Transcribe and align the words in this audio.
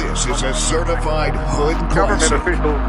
This 0.00 0.24
is 0.24 0.42
a 0.42 0.54
certified 0.54 1.36
hood 1.36 1.76
Government 1.94 2.20
classic. 2.20 2.40
officials 2.40 2.80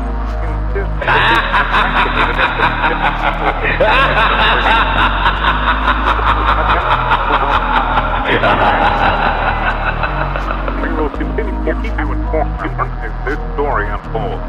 We 10.81 10.89
will 10.95 11.09
continue 11.09 11.51
to 11.65 11.73
keep 11.83 11.99
you 11.99 12.07
informed 12.13 12.55
as 13.03 13.11
this 13.27 13.39
story 13.55 13.87
unfolds. 13.89 14.41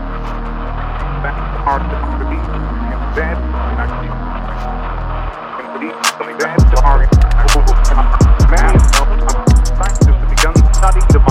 That's 1.26 1.42
hard 1.66 1.82
to 1.82 1.96
believe. 2.22 2.46
And 2.94 3.02
that 3.18 3.38
that 6.38 6.62
are 6.84 6.98
many 8.62 8.78
scientists 9.74 10.16
have 10.16 10.30
begun 10.36 10.54
studying 10.74 11.08
the 11.08 11.21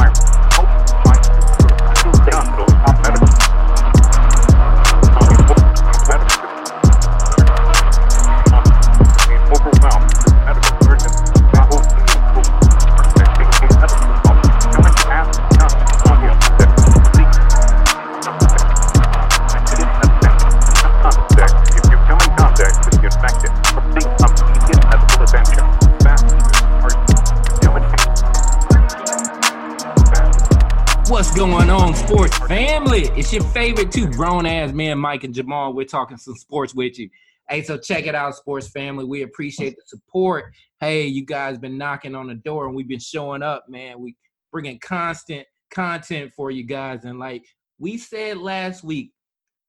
on, 31.71 31.95
sports 31.95 32.37
family? 32.39 33.03
It's 33.15 33.31
your 33.31 33.43
favorite 33.45 33.93
two 33.93 34.09
grown 34.11 34.45
ass 34.45 34.73
men, 34.73 34.99
Mike 34.99 35.23
and 35.23 35.33
Jamal. 35.33 35.73
We're 35.73 35.85
talking 35.85 36.17
some 36.17 36.35
sports 36.35 36.75
with 36.75 36.99
you. 36.99 37.09
Hey, 37.49 37.63
so 37.63 37.77
check 37.77 38.07
it 38.07 38.13
out, 38.13 38.35
sports 38.35 38.67
family. 38.67 39.05
We 39.05 39.21
appreciate 39.21 39.77
the 39.77 39.83
support. 39.85 40.53
Hey, 40.81 41.05
you 41.05 41.25
guys 41.25 41.57
been 41.57 41.77
knocking 41.77 42.13
on 42.13 42.27
the 42.27 42.35
door 42.35 42.67
and 42.67 42.75
we've 42.75 42.89
been 42.89 42.99
showing 42.99 43.41
up, 43.41 43.65
man. 43.69 44.01
We 44.01 44.17
bringing 44.51 44.79
constant 44.79 45.47
content 45.73 46.33
for 46.35 46.51
you 46.51 46.63
guys. 46.63 47.05
And 47.05 47.19
like 47.19 47.45
we 47.79 47.97
said 47.97 48.37
last 48.37 48.83
week, 48.83 49.13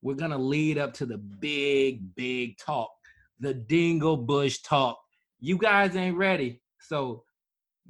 we're 0.03 0.15
gonna 0.15 0.39
lead 0.39 0.79
up 0.79 0.93
to 0.95 1.07
the 1.07 1.19
big, 1.19 2.17
big 2.17 2.59
talk, 2.59 2.91
the 3.39 3.55
Dingle 3.55 4.17
Bush 4.17 4.59
talk. 4.63 4.99
You 5.39 5.57
guys 5.57 5.95
ain't 5.95 6.17
ready, 6.17 6.61
so 6.81 7.23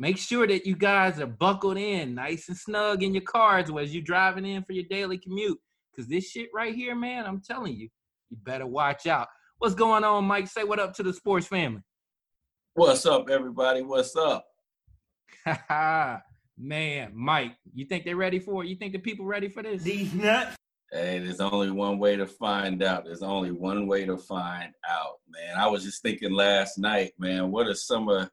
make 0.02 0.18
sure 0.18 0.48
that 0.48 0.66
you 0.66 0.74
guys 0.74 1.20
are 1.20 1.26
buckled 1.26 1.78
in 1.78 2.12
nice 2.16 2.48
and 2.48 2.58
snug 2.58 3.04
in 3.04 3.14
your 3.14 3.22
cars 3.22 3.70
as 3.80 3.94
you're 3.94 4.02
driving 4.02 4.44
in 4.44 4.64
for 4.64 4.72
your 4.72 4.84
daily 4.90 5.16
commute 5.16 5.58
because 5.90 6.08
this 6.08 6.28
shit 6.28 6.48
right 6.52 6.74
here 6.74 6.96
man 6.96 7.24
i'm 7.24 7.40
telling 7.40 7.72
you 7.72 7.88
you 8.28 8.36
better 8.42 8.66
watch 8.66 9.06
out 9.06 9.28
what's 9.58 9.76
going 9.76 10.02
on 10.02 10.24
mike 10.24 10.48
say 10.48 10.64
what 10.64 10.80
up 10.80 10.92
to 10.92 11.04
the 11.04 11.12
sports 11.12 11.46
family 11.46 11.80
What's 12.74 13.04
up, 13.04 13.28
everybody? 13.28 13.82
What's 13.82 14.16
up? 14.16 14.46
man 16.58 17.12
mike 17.14 17.52
you 17.74 17.84
think 17.84 18.04
they're 18.04 18.16
ready 18.16 18.38
for 18.38 18.64
it 18.64 18.68
you 18.68 18.76
think 18.76 18.92
the 18.92 18.98
people 18.98 19.24
ready 19.24 19.48
for 19.48 19.62
this 19.62 19.82
These 19.82 20.12
nuts. 20.14 20.56
Hey, 20.90 21.20
there's 21.20 21.40
only 21.40 21.70
one 21.70 21.98
way 21.98 22.16
to 22.16 22.26
find 22.26 22.82
out. 22.82 23.06
There's 23.06 23.22
only 23.22 23.50
one 23.50 23.86
way 23.86 24.04
to 24.04 24.18
find 24.18 24.74
out, 24.86 25.20
man. 25.26 25.56
I 25.56 25.66
was 25.66 25.84
just 25.84 26.02
thinking 26.02 26.32
last 26.32 26.76
night, 26.76 27.12
man. 27.18 27.50
What 27.50 27.66
are 27.66 27.74
some 27.74 28.10
of 28.10 28.28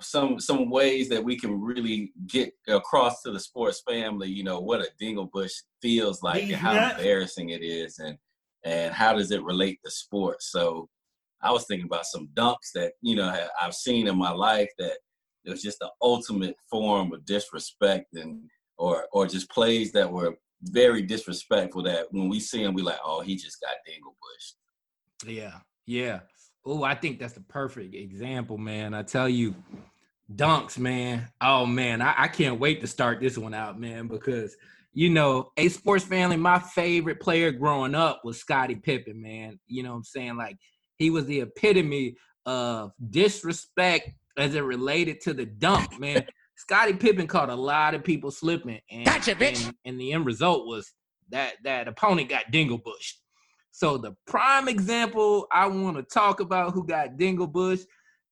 some 0.00 0.38
some 0.40 0.70
ways 0.70 1.08
that 1.08 1.22
we 1.22 1.38
can 1.38 1.60
really 1.60 2.12
get 2.26 2.52
across 2.68 3.22
to 3.22 3.30
the 3.32 3.40
sports 3.40 3.82
family? 3.88 4.28
You 4.28 4.44
know 4.44 4.60
what 4.60 4.80
a 4.80 4.88
Dinglebush 5.02 5.52
feels 5.82 6.22
like 6.22 6.44
and 6.44 6.56
how 6.56 6.74
Yeah. 6.74 6.96
embarrassing 6.96 7.50
it 7.50 7.62
is, 7.62 7.98
and 7.98 8.16
and 8.64 8.92
how 8.94 9.14
does 9.14 9.30
it 9.30 9.42
relate 9.42 9.78
to 9.84 9.90
sports? 9.90 10.50
So 10.52 10.88
I 11.42 11.50
was 11.50 11.66
thinking 11.66 11.86
about 11.86 12.06
some 12.06 12.28
dunks 12.34 12.72
that 12.74 12.92
you 13.00 13.16
know 13.16 13.46
I've 13.60 13.74
seen 13.74 14.06
in 14.06 14.16
my 14.16 14.30
life 14.30 14.70
that 14.78 14.98
it 15.44 15.50
was 15.50 15.62
just 15.62 15.78
the 15.78 15.90
ultimate 16.02 16.56
form 16.70 17.12
of 17.12 17.24
disrespect 17.24 18.14
and 18.14 18.42
or 18.78 19.06
or 19.12 19.26
just 19.26 19.50
plays 19.50 19.92
that 19.92 20.10
were 20.10 20.34
very 20.64 21.00
disrespectful 21.02 21.82
that 21.82 22.06
when 22.10 22.28
we 22.28 22.38
see 22.38 22.62
him 22.62 22.74
we 22.74 22.82
like 22.82 22.98
oh 23.02 23.20
he 23.22 23.34
just 23.34 23.58
got 23.62 23.70
dingle 23.86 24.14
bushed 24.20 24.56
Yeah, 25.26 25.60
yeah. 25.86 26.20
Oh, 26.64 26.82
I 26.82 26.94
think 26.94 27.18
that's 27.18 27.32
the 27.32 27.40
perfect 27.40 27.94
example, 27.94 28.58
man. 28.58 28.92
I 28.92 29.02
tell 29.02 29.28
you, 29.28 29.54
dunks, 30.34 30.78
man. 30.78 31.28
Oh 31.40 31.66
man, 31.66 32.02
I, 32.02 32.14
I 32.18 32.28
can't 32.28 32.60
wait 32.60 32.80
to 32.82 32.86
start 32.86 33.20
this 33.20 33.38
one 33.38 33.54
out, 33.54 33.80
man, 33.80 34.08
because 34.08 34.56
you 34.92 35.08
know, 35.08 35.52
a 35.56 35.68
sports 35.68 36.04
family, 36.04 36.36
my 36.36 36.58
favorite 36.58 37.20
player 37.20 37.52
growing 37.52 37.94
up 37.94 38.22
was 38.24 38.40
Scottie 38.40 38.74
Pippen, 38.74 39.22
man. 39.22 39.58
You 39.68 39.82
know 39.84 39.90
what 39.90 39.96
I'm 39.98 40.04
saying? 40.04 40.36
Like 40.36 40.56
he 40.98 41.10
was 41.10 41.26
the 41.26 41.40
epitome 41.40 42.16
of 42.44 42.92
disrespect 43.10 44.10
as 44.36 44.54
it 44.54 44.60
related 44.64 45.20
to 45.22 45.32
the 45.32 45.46
dunk, 45.46 45.98
man. 45.98 46.26
Scottie 46.56 46.94
Pippen 46.94 47.26
caught 47.26 47.48
a 47.48 47.54
lot 47.54 47.94
of 47.94 48.04
people 48.04 48.30
slipping, 48.30 48.80
and, 48.90 49.06
Gotcha, 49.06 49.34
bitch. 49.34 49.64
and 49.64 49.74
and 49.86 50.00
the 50.00 50.12
end 50.12 50.26
result 50.26 50.66
was 50.66 50.92
that 51.30 51.54
that 51.64 51.88
opponent 51.88 52.28
got 52.28 52.50
dingle 52.50 52.76
bushed. 52.78 53.18
So 53.70 53.96
the 53.96 54.14
prime 54.26 54.68
example 54.68 55.46
I 55.52 55.66
want 55.66 55.96
to 55.96 56.02
talk 56.02 56.40
about 56.40 56.72
who 56.72 56.86
got 56.86 57.16
dingle 57.16 57.46
bush, 57.46 57.80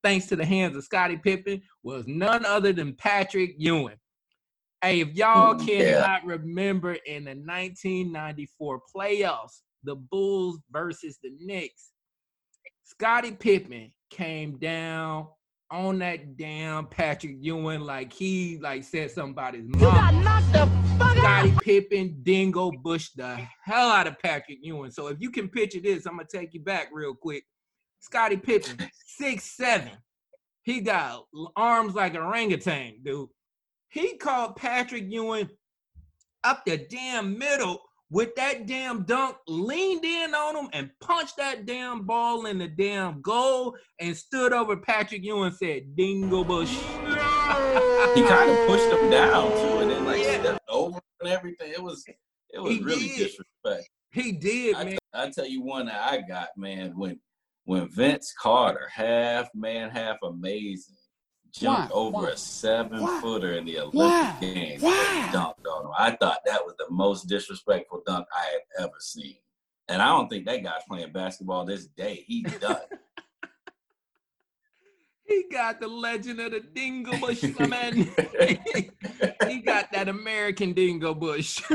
thanks 0.02 0.26
to 0.26 0.36
the 0.36 0.44
hands 0.44 0.76
of 0.76 0.84
Scottie 0.84 1.16
Pippen, 1.16 1.62
was 1.82 2.06
none 2.06 2.44
other 2.44 2.72
than 2.72 2.94
Patrick 2.94 3.54
Ewing. 3.58 3.96
Hey, 4.82 5.00
if 5.00 5.14
y'all 5.14 5.54
mm, 5.54 5.66
cannot 5.66 6.22
yeah. 6.24 6.30
remember 6.30 6.94
in 6.94 7.24
the 7.24 7.30
1994 7.30 8.80
playoffs, 8.94 9.62
the 9.84 9.96
Bulls 9.96 10.60
versus 10.70 11.18
the 11.22 11.30
Knicks, 11.40 11.90
Scottie 12.84 13.32
Pippen 13.32 13.90
came 14.10 14.56
down 14.58 15.28
on 15.70 15.98
that 15.98 16.36
damn 16.36 16.86
Patrick 16.86 17.36
Ewing 17.40 17.80
like 17.80 18.12
he 18.12 18.58
like 18.58 18.84
said 18.84 19.10
something 19.10 19.32
about 19.32 19.54
his 19.54 19.64
mom. 19.66 20.77
Scottie 21.18 21.54
Pippen 21.62 22.20
dingo 22.22 22.70
bush 22.70 23.10
the 23.16 23.40
hell 23.64 23.90
out 23.90 24.06
of 24.06 24.18
Patrick 24.20 24.58
Ewing. 24.62 24.90
So 24.90 25.08
if 25.08 25.18
you 25.20 25.30
can 25.30 25.48
picture 25.48 25.80
this, 25.80 26.06
I'm 26.06 26.16
gonna 26.16 26.28
take 26.32 26.54
you 26.54 26.60
back 26.60 26.88
real 26.92 27.14
quick. 27.14 27.44
Scottie 28.00 28.36
Pippen, 28.36 28.88
six 28.92 29.56
seven. 29.56 29.90
He 30.62 30.80
got 30.80 31.24
arms 31.56 31.94
like 31.94 32.14
an 32.14 32.22
orangutan, 32.22 33.00
dude. 33.02 33.28
He 33.88 34.16
called 34.16 34.56
Patrick 34.56 35.04
Ewing 35.08 35.48
up 36.44 36.64
the 36.64 36.76
damn 36.76 37.38
middle 37.38 37.80
with 38.10 38.34
that 38.36 38.66
damn 38.66 39.02
dunk, 39.02 39.36
leaned 39.46 40.04
in 40.04 40.34
on 40.34 40.56
him 40.56 40.70
and 40.72 40.90
punched 41.00 41.36
that 41.36 41.66
damn 41.66 42.06
ball 42.06 42.46
in 42.46 42.58
the 42.58 42.68
damn 42.68 43.20
goal 43.20 43.76
and 44.00 44.16
stood 44.16 44.52
over 44.52 44.76
Patrick 44.76 45.22
Ewing 45.22 45.46
and 45.46 45.54
said, 45.54 45.94
Dingo 45.94 46.44
Bush. 46.44 46.70
he 46.70 48.22
kind 48.22 48.50
of 48.50 48.66
pushed 48.66 48.90
him 48.90 49.10
down 49.10 49.50
too 49.50 49.78
and 51.20 51.28
everything 51.28 51.70
it 51.72 51.82
was 51.82 52.04
it 52.50 52.58
was 52.60 52.76
He 52.76 52.82
really 52.82 53.08
did. 53.08 53.16
disrespect 53.18 53.88
He 54.10 54.32
did, 54.32 54.76
I, 54.76 54.84
man. 54.84 54.98
I 55.14 55.30
tell 55.30 55.46
you 55.46 55.62
one 55.62 55.86
that 55.86 56.00
i 56.12 56.20
got 56.20 56.48
man 56.56 56.92
when 56.96 57.18
when 57.64 57.88
vince 57.88 58.32
carter 58.40 58.88
half 58.92 59.48
man 59.54 59.90
half 59.90 60.16
amazing 60.22 60.96
jumped 61.50 61.90
Why? 61.92 62.00
over 62.00 62.16
Why? 62.24 62.30
a 62.30 62.36
seven 62.36 63.00
Why? 63.02 63.20
footer 63.20 63.52
in 63.54 63.64
the 63.64 63.80
olympic 63.80 64.40
games 64.54 64.82
and 64.82 65.34
dunked 65.34 65.66
on 65.70 65.86
him 65.86 65.92
i 65.98 66.10
thought 66.12 66.40
that 66.46 66.64
was 66.64 66.74
the 66.78 66.86
most 66.90 67.26
disrespectful 67.26 68.02
dunk 68.06 68.26
i 68.36 68.44
had 68.52 68.84
ever 68.84 68.96
seen 69.00 69.36
and 69.88 70.00
i 70.02 70.06
don't 70.08 70.28
think 70.28 70.44
that 70.46 70.62
guy's 70.62 70.82
playing 70.88 71.12
basketball 71.12 71.64
this 71.64 71.86
day 71.86 72.22
he's 72.26 72.52
done 72.60 72.76
He 75.28 75.44
got 75.52 75.78
the 75.78 75.88
legend 75.88 76.40
of 76.40 76.52
the 76.52 76.60
Dingo 76.60 77.18
Bush, 77.18 77.44
my 77.58 77.66
man. 77.66 77.94
he 79.46 79.58
got 79.60 79.92
that 79.92 80.08
American 80.08 80.72
Dingo 80.72 81.12
Bush. 81.14 81.62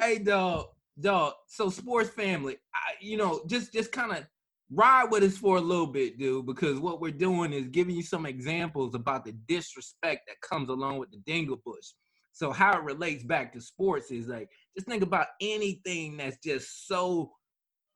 hey, 0.00 0.18
dog, 0.18 0.68
dog. 0.98 1.32
So, 1.48 1.70
sports 1.70 2.10
family, 2.10 2.56
I, 2.72 2.92
you 3.00 3.16
know, 3.16 3.42
just 3.48 3.72
just 3.72 3.90
kind 3.90 4.12
of 4.12 4.24
ride 4.70 5.10
with 5.10 5.24
us 5.24 5.36
for 5.36 5.56
a 5.56 5.60
little 5.60 5.88
bit, 5.88 6.20
dude, 6.20 6.46
because 6.46 6.78
what 6.78 7.00
we're 7.00 7.10
doing 7.10 7.52
is 7.52 7.66
giving 7.66 7.96
you 7.96 8.04
some 8.04 8.24
examples 8.24 8.94
about 8.94 9.24
the 9.24 9.32
disrespect 9.48 10.28
that 10.28 10.40
comes 10.48 10.68
along 10.68 10.98
with 10.98 11.10
the 11.10 11.18
Dingo 11.26 11.58
Bush. 11.66 11.88
So, 12.30 12.52
how 12.52 12.78
it 12.78 12.84
relates 12.84 13.24
back 13.24 13.52
to 13.54 13.60
sports 13.60 14.12
is 14.12 14.28
like, 14.28 14.48
just 14.76 14.86
think 14.86 15.02
about 15.02 15.26
anything 15.40 16.16
that's 16.16 16.38
just 16.44 16.86
so 16.86 17.32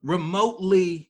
remotely 0.03 1.09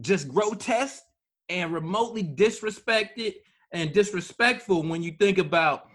just 0.00 0.28
grotesque 0.28 1.02
and 1.48 1.72
remotely 1.72 2.22
disrespected 2.22 3.34
and 3.72 3.92
disrespectful 3.92 4.82
when 4.82 5.02
you 5.02 5.12
think 5.12 5.38
about 5.38 5.88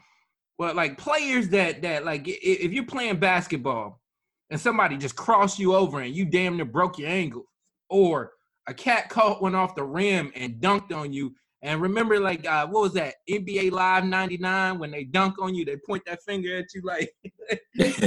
well 0.58 0.74
like 0.74 0.98
players 0.98 1.50
that 1.50 1.82
that 1.82 2.06
like 2.06 2.24
if 2.26 2.72
you're 2.72 2.86
playing 2.86 3.18
basketball 3.20 4.02
and 4.50 4.60
somebody 4.60 4.98
just 4.98 5.16
crossed 5.16 5.60
you 5.60 5.76
over 5.76 6.02
and 6.02 6.16
you 6.16 6.26
damn 6.26 6.56
near 6.58 6.66
broke 6.66 6.98
your 6.98 7.10
ankle 7.10 7.46
or 7.90 8.32
a 8.68 8.74
cat 8.74 9.10
caught 9.10 9.42
one 9.42 9.56
off 9.56 9.76
the 9.76 9.84
rim 9.84 10.32
and 10.36 10.56
dunked 10.56 10.94
on 10.94 11.12
you 11.12 11.34
And 11.64 11.80
remember, 11.80 12.20
like, 12.20 12.48
uh, 12.48 12.68
what 12.68 12.82
was 12.82 12.94
that? 12.94 13.16
NBA 13.30 13.72
Live 13.72 14.04
99 14.06 14.80
when 14.80 14.92
they 14.92 15.04
dunk 15.04 15.36
on 15.40 15.54
you, 15.54 15.64
they 15.64 15.78
point 15.78 16.04
that 16.08 16.24
finger 16.24 16.58
at 16.58 16.74
you 16.74 16.82
like 16.84 17.14
that's 17.76 17.98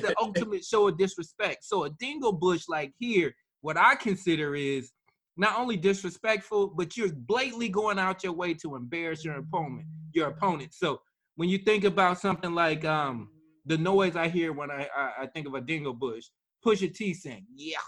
the 0.00 0.14
ultimate 0.20 0.64
show 0.64 0.88
of 0.88 0.98
disrespect. 0.98 1.64
So 1.64 1.84
a 1.84 1.90
dingle 1.90 2.32
bush 2.32 2.64
like 2.68 2.92
here, 2.98 3.34
what 3.60 3.76
I 3.76 3.94
consider 3.94 4.54
is 4.56 4.90
not 5.36 5.58
only 5.58 5.76
disrespectful, 5.76 6.68
but 6.68 6.96
you're 6.96 7.12
blatantly 7.12 7.68
going 7.68 7.98
out 7.98 8.22
your 8.22 8.32
way 8.32 8.54
to 8.54 8.76
embarrass 8.76 9.24
your 9.24 9.36
opponent, 9.36 9.86
your 10.12 10.28
opponent. 10.28 10.72
So 10.74 11.00
when 11.36 11.48
you 11.48 11.58
think 11.58 11.84
about 11.84 12.20
something 12.20 12.54
like 12.54 12.84
um 12.84 13.30
the 13.66 13.78
noise 13.78 14.16
I 14.16 14.28
hear 14.28 14.52
when 14.52 14.70
I 14.70 14.88
I, 14.96 15.12
I 15.22 15.26
think 15.26 15.46
of 15.46 15.54
a 15.54 15.60
dingle 15.60 15.94
bush, 15.94 16.26
push 16.62 16.82
a 16.82 16.88
T 16.88 17.14
saying, 17.14 17.46
yeah. 17.54 17.78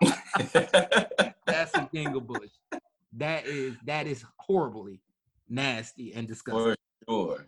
That's 1.46 1.74
a 1.74 1.88
dingle 1.92 2.20
bush. 2.20 2.50
That 3.12 3.46
is 3.46 3.76
that 3.84 4.06
is 4.06 4.24
horribly 4.38 5.00
nasty 5.48 6.12
and 6.14 6.26
disgusting. 6.26 6.74
For 6.74 6.76
sure. 7.08 7.46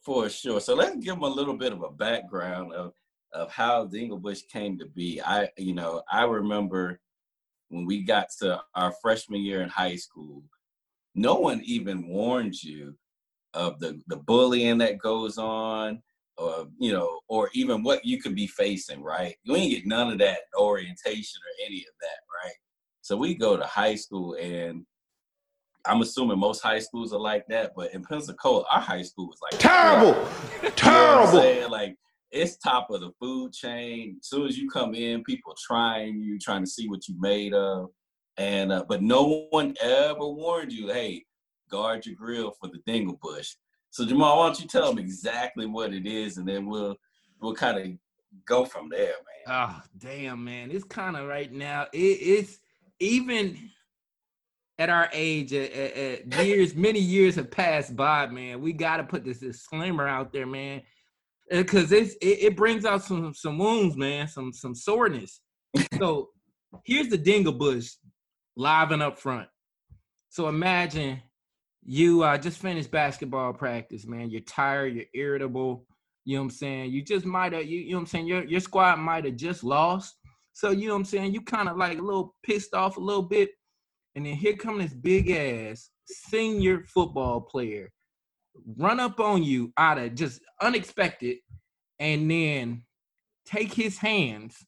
For 0.00 0.28
sure. 0.28 0.60
So 0.60 0.74
let's 0.74 0.96
give 0.96 1.14
them 1.14 1.22
a 1.22 1.28
little 1.28 1.56
bit 1.56 1.72
of 1.72 1.82
a 1.82 1.90
background 1.90 2.72
of 2.72 2.92
of 3.32 3.50
how 3.50 3.86
Dinglebush 3.86 4.48
came 4.48 4.78
to 4.78 4.86
be. 4.86 5.20
I, 5.20 5.50
you 5.58 5.74
know, 5.74 6.02
I 6.10 6.24
remember 6.24 7.00
when 7.68 7.86
we 7.86 8.02
got 8.02 8.28
to 8.40 8.60
our 8.74 8.92
freshman 9.02 9.42
year 9.42 9.62
in 9.62 9.68
high 9.68 9.96
school, 9.96 10.42
no 11.14 11.34
one 11.34 11.60
even 11.64 12.08
warned 12.08 12.62
you 12.62 12.94
of 13.54 13.80
the 13.80 14.00
the 14.06 14.16
bullying 14.16 14.78
that 14.78 14.98
goes 14.98 15.38
on, 15.38 16.02
or 16.36 16.66
you 16.78 16.92
know, 16.92 17.20
or 17.28 17.50
even 17.54 17.82
what 17.82 18.04
you 18.04 18.20
could 18.20 18.34
be 18.34 18.46
facing. 18.46 19.02
Right? 19.02 19.34
You 19.42 19.56
ain't 19.56 19.72
get 19.72 19.86
none 19.86 20.12
of 20.12 20.18
that 20.18 20.40
orientation 20.58 21.40
or 21.40 21.66
any 21.66 21.78
of 21.78 21.94
that. 22.00 22.44
Right? 22.44 22.56
So 23.00 23.16
we 23.16 23.34
go 23.34 23.56
to 23.56 23.64
high 23.64 23.94
school, 23.94 24.34
and 24.34 24.84
I'm 25.86 26.02
assuming 26.02 26.38
most 26.38 26.60
high 26.60 26.80
schools 26.80 27.12
are 27.12 27.20
like 27.20 27.46
that, 27.48 27.72
but 27.76 27.94
in 27.94 28.02
Pensacola, 28.04 28.64
our 28.70 28.80
high 28.80 29.02
school 29.02 29.28
was 29.28 29.38
like 29.42 29.60
Terrible. 29.60 30.28
You 30.62 30.68
know 30.68 30.74
Terrible. 30.74 31.70
Like 31.70 31.96
it's 32.30 32.56
top 32.56 32.90
of 32.90 33.00
the 33.00 33.10
food 33.20 33.52
chain. 33.52 34.16
As 34.20 34.28
soon 34.28 34.46
as 34.46 34.58
you 34.58 34.68
come 34.68 34.94
in, 34.94 35.22
people 35.24 35.54
trying 35.66 36.20
you, 36.20 36.38
trying 36.38 36.64
to 36.64 36.70
see 36.70 36.88
what 36.88 37.06
you 37.08 37.14
made 37.20 37.54
of, 37.54 37.90
and 38.36 38.72
uh, 38.72 38.84
but 38.88 39.02
no 39.02 39.46
one 39.50 39.74
ever 39.80 40.26
warned 40.26 40.72
you, 40.72 40.88
hey, 40.88 41.24
guard 41.70 42.04
your 42.06 42.14
grill 42.16 42.52
for 42.60 42.68
the 42.68 42.78
dingle 42.86 43.18
bush. 43.22 43.54
So 43.90 44.04
Jamal, 44.04 44.38
why 44.38 44.46
don't 44.46 44.60
you 44.60 44.66
tell 44.66 44.88
them 44.92 44.98
exactly 44.98 45.66
what 45.66 45.94
it 45.94 46.06
is, 46.06 46.36
and 46.38 46.46
then 46.48 46.66
we'll 46.66 46.96
we'll 47.40 47.54
kind 47.54 47.78
of 47.78 47.86
go 48.44 48.64
from 48.64 48.88
there, 48.88 49.06
man. 49.06 49.46
Oh, 49.48 49.82
damn, 49.98 50.44
man. 50.44 50.70
It's 50.70 50.84
kind 50.84 51.16
of 51.16 51.26
right 51.28 51.52
now. 51.52 51.86
It, 51.92 51.98
it's 51.98 52.58
even 52.98 53.70
at 54.78 54.90
our 54.90 55.08
age, 55.12 55.52
at, 55.54 55.72
at- 55.72 56.32
at 56.34 56.46
years, 56.46 56.74
many 56.74 56.98
years 57.00 57.36
have 57.36 57.50
passed 57.50 57.96
by, 57.96 58.26
man. 58.26 58.60
We 58.60 58.72
got 58.74 58.98
to 58.98 59.04
put 59.04 59.24
this 59.24 59.38
disclaimer 59.38 60.06
out 60.06 60.32
there, 60.32 60.46
man, 60.46 60.82
because 61.50 61.92
it's 61.92 62.14
it, 62.14 62.42
it 62.42 62.56
brings 62.56 62.84
out 62.84 63.02
some 63.02 63.32
some 63.34 63.58
wounds, 63.58 63.96
man, 63.96 64.28
some 64.28 64.52
some 64.52 64.74
soreness. 64.74 65.40
so 65.98 66.30
here's 66.84 67.08
the 67.08 67.18
dingle 67.18 67.52
bush 67.52 67.92
live 68.56 68.90
and 68.90 69.02
up 69.02 69.18
front. 69.18 69.48
So 70.30 70.48
imagine 70.48 71.22
you 71.84 72.22
uh, 72.22 72.36
just 72.36 72.58
finished 72.58 72.90
basketball 72.90 73.52
practice, 73.52 74.06
man. 74.06 74.30
You're 74.30 74.40
tired, 74.40 74.94
you're 74.94 75.04
irritable. 75.14 75.86
You 76.24 76.36
know 76.36 76.42
what 76.42 76.46
I'm 76.46 76.50
saying? 76.50 76.90
You 76.90 77.02
just 77.02 77.24
might 77.24 77.52
have, 77.52 77.66
you, 77.66 77.78
you 77.78 77.90
know 77.90 77.98
what 77.98 78.00
I'm 78.00 78.06
saying? 78.06 78.26
Your 78.26 78.44
your 78.44 78.60
squad 78.60 78.96
might 78.96 79.24
have 79.24 79.36
just 79.36 79.62
lost. 79.62 80.16
So 80.52 80.70
you 80.70 80.88
know 80.88 80.94
what 80.94 81.00
I'm 81.00 81.04
saying? 81.04 81.34
You 81.34 81.42
kind 81.42 81.68
of 81.68 81.76
like 81.76 81.98
a 81.98 82.02
little 82.02 82.34
pissed 82.42 82.74
off 82.74 82.96
a 82.96 83.00
little 83.00 83.22
bit. 83.22 83.50
And 84.14 84.24
then 84.24 84.34
here 84.34 84.56
come 84.56 84.78
this 84.78 84.94
big 84.94 85.30
ass 85.30 85.90
senior 86.06 86.84
football 86.92 87.40
player 87.42 87.92
run 88.76 89.00
up 89.00 89.20
on 89.20 89.42
you 89.42 89.72
out 89.76 89.98
of 89.98 90.14
just 90.14 90.40
unexpected 90.60 91.38
and 91.98 92.30
then 92.30 92.82
take 93.46 93.72
his 93.72 93.98
hands, 93.98 94.64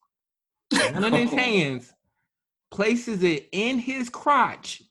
one 0.92 1.04
of 1.04 1.12
his 1.12 1.30
hands, 1.32 1.92
places 2.70 3.22
it 3.22 3.48
in 3.52 3.78
his 3.78 4.08
crotch, 4.08 4.82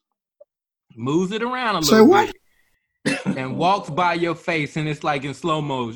moves 0.95 1.31
it 1.31 1.43
around 1.43 1.77
a 1.77 1.83
Say 1.83 1.93
little 1.93 2.07
what? 2.07 2.33
bit, 3.03 3.25
and 3.25 3.57
walks 3.57 3.89
by 3.89 4.13
your 4.13 4.35
face, 4.35 4.75
and 4.77 4.87
it's 4.87 5.03
like 5.03 5.23
in 5.23 5.33
slow 5.33 5.61
mo, 5.61 5.93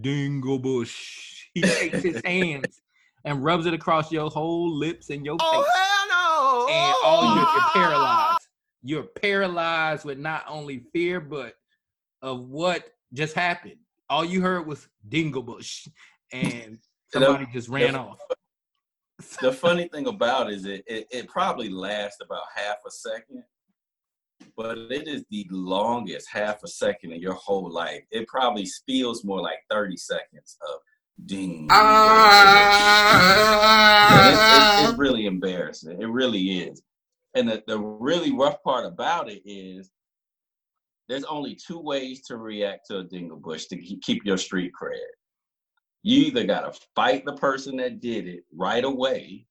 Dingle 0.00 0.58
bush. 0.58 1.46
He 1.54 1.62
takes 1.62 2.02
his 2.02 2.20
hands 2.24 2.80
and 3.24 3.42
rubs 3.44 3.66
it 3.66 3.74
across 3.74 4.10
your 4.10 4.28
whole 4.30 4.70
lips 4.70 5.10
and 5.10 5.24
your 5.24 5.36
oh, 5.40 5.62
face. 5.62 5.72
hell 5.74 6.08
no. 6.08 6.68
and 6.72 6.94
all 7.04 7.34
you're, 7.34 7.44
you're 7.44 7.70
paralyzed. 7.72 8.48
You're 8.82 9.02
paralyzed 9.02 10.04
with 10.04 10.18
not 10.18 10.44
only 10.48 10.84
fear, 10.92 11.20
but 11.20 11.54
of 12.24 12.48
what 12.48 12.88
just 13.12 13.34
happened. 13.34 13.76
All 14.08 14.24
you 14.24 14.40
heard 14.40 14.66
was 14.66 14.88
Dinglebush, 15.08 15.88
and 16.32 16.78
somebody 17.12 17.46
just 17.52 17.68
ran 17.68 17.94
off. 17.94 18.18
the 19.40 19.52
funny 19.52 19.88
thing 19.88 20.06
about 20.06 20.50
it 20.50 20.54
is 20.54 20.64
it, 20.64 20.82
it, 20.86 21.06
it 21.10 21.28
probably 21.28 21.68
lasts 21.68 22.18
about 22.24 22.44
half 22.54 22.78
a 22.86 22.90
second, 22.90 23.44
but 24.56 24.78
it 24.78 25.06
is 25.06 25.24
the 25.30 25.46
longest 25.50 26.26
half 26.30 26.64
a 26.64 26.68
second 26.68 27.12
in 27.12 27.20
your 27.20 27.34
whole 27.34 27.70
life. 27.70 28.02
It 28.10 28.26
probably 28.26 28.66
feels 28.86 29.22
more 29.22 29.42
like 29.42 29.58
30 29.70 29.96
seconds 29.98 30.56
of 30.62 30.80
ding. 31.26 31.68
Yeah, 31.70 32.30
it's, 34.30 34.40
it's, 34.80 34.90
it's 34.90 34.98
really 34.98 35.26
embarrassing. 35.26 36.00
It 36.00 36.08
really 36.08 36.62
is. 36.62 36.82
And 37.34 37.48
the, 37.48 37.62
the 37.66 37.78
really 37.78 38.32
rough 38.32 38.62
part 38.62 38.86
about 38.86 39.30
it 39.30 39.42
is 39.44 39.90
there's 41.08 41.24
only 41.24 41.54
two 41.54 41.78
ways 41.78 42.22
to 42.22 42.36
react 42.36 42.86
to 42.90 42.98
a 42.98 43.04
dingle 43.04 43.38
bush 43.38 43.66
to 43.66 43.76
keep 43.76 44.24
your 44.24 44.38
street 44.38 44.72
cred. 44.80 44.98
You 46.02 46.26
either 46.26 46.44
got 46.44 46.72
to 46.72 46.80
fight 46.94 47.24
the 47.24 47.34
person 47.34 47.76
that 47.78 48.00
did 48.00 48.28
it 48.28 48.44
right 48.54 48.84
away, 48.84 49.46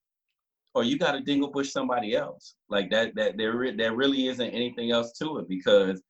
or 0.75 0.83
you 0.83 0.97
got 0.97 1.13
to 1.13 1.21
dingle 1.21 1.51
bush 1.51 1.71
somebody 1.71 2.15
else. 2.15 2.55
Like 2.69 2.89
that, 2.91 3.15
that 3.15 3.37
there, 3.37 3.55
re- 3.55 3.75
there 3.75 3.95
really 3.95 4.27
isn't 4.27 4.49
anything 4.49 4.91
else 4.91 5.13
to 5.19 5.39
it 5.39 5.49
because 5.49 6.01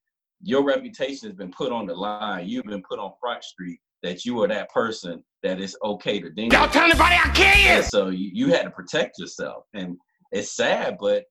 your 0.42 0.64
reputation 0.64 1.30
has 1.30 1.36
been 1.36 1.52
put 1.52 1.72
on 1.72 1.86
the 1.86 1.94
line. 1.94 2.48
You've 2.48 2.66
been 2.66 2.84
put 2.88 3.00
on 3.00 3.14
Front 3.20 3.44
Street 3.44 3.80
that 4.04 4.26
you 4.26 4.42
are 4.44 4.48
that 4.50 4.70
person 4.70 5.24
that 5.44 5.62
it's 5.62 5.76
okay 5.84 6.20
to 6.20 6.30
dingle. 6.30 6.60
Don't 6.60 6.74
tell 6.74 6.84
anybody 6.84 7.16
I 7.16 7.32
kill 7.34 7.76
you. 7.78 7.84
So 7.84 8.10
you, 8.10 8.30
you 8.34 8.54
had 8.54 8.64
to 8.64 8.70
protect 8.70 9.18
yourself. 9.20 9.64
And 9.74 9.98
it's 10.32 10.52
sad, 10.52 10.98
but 11.00 11.24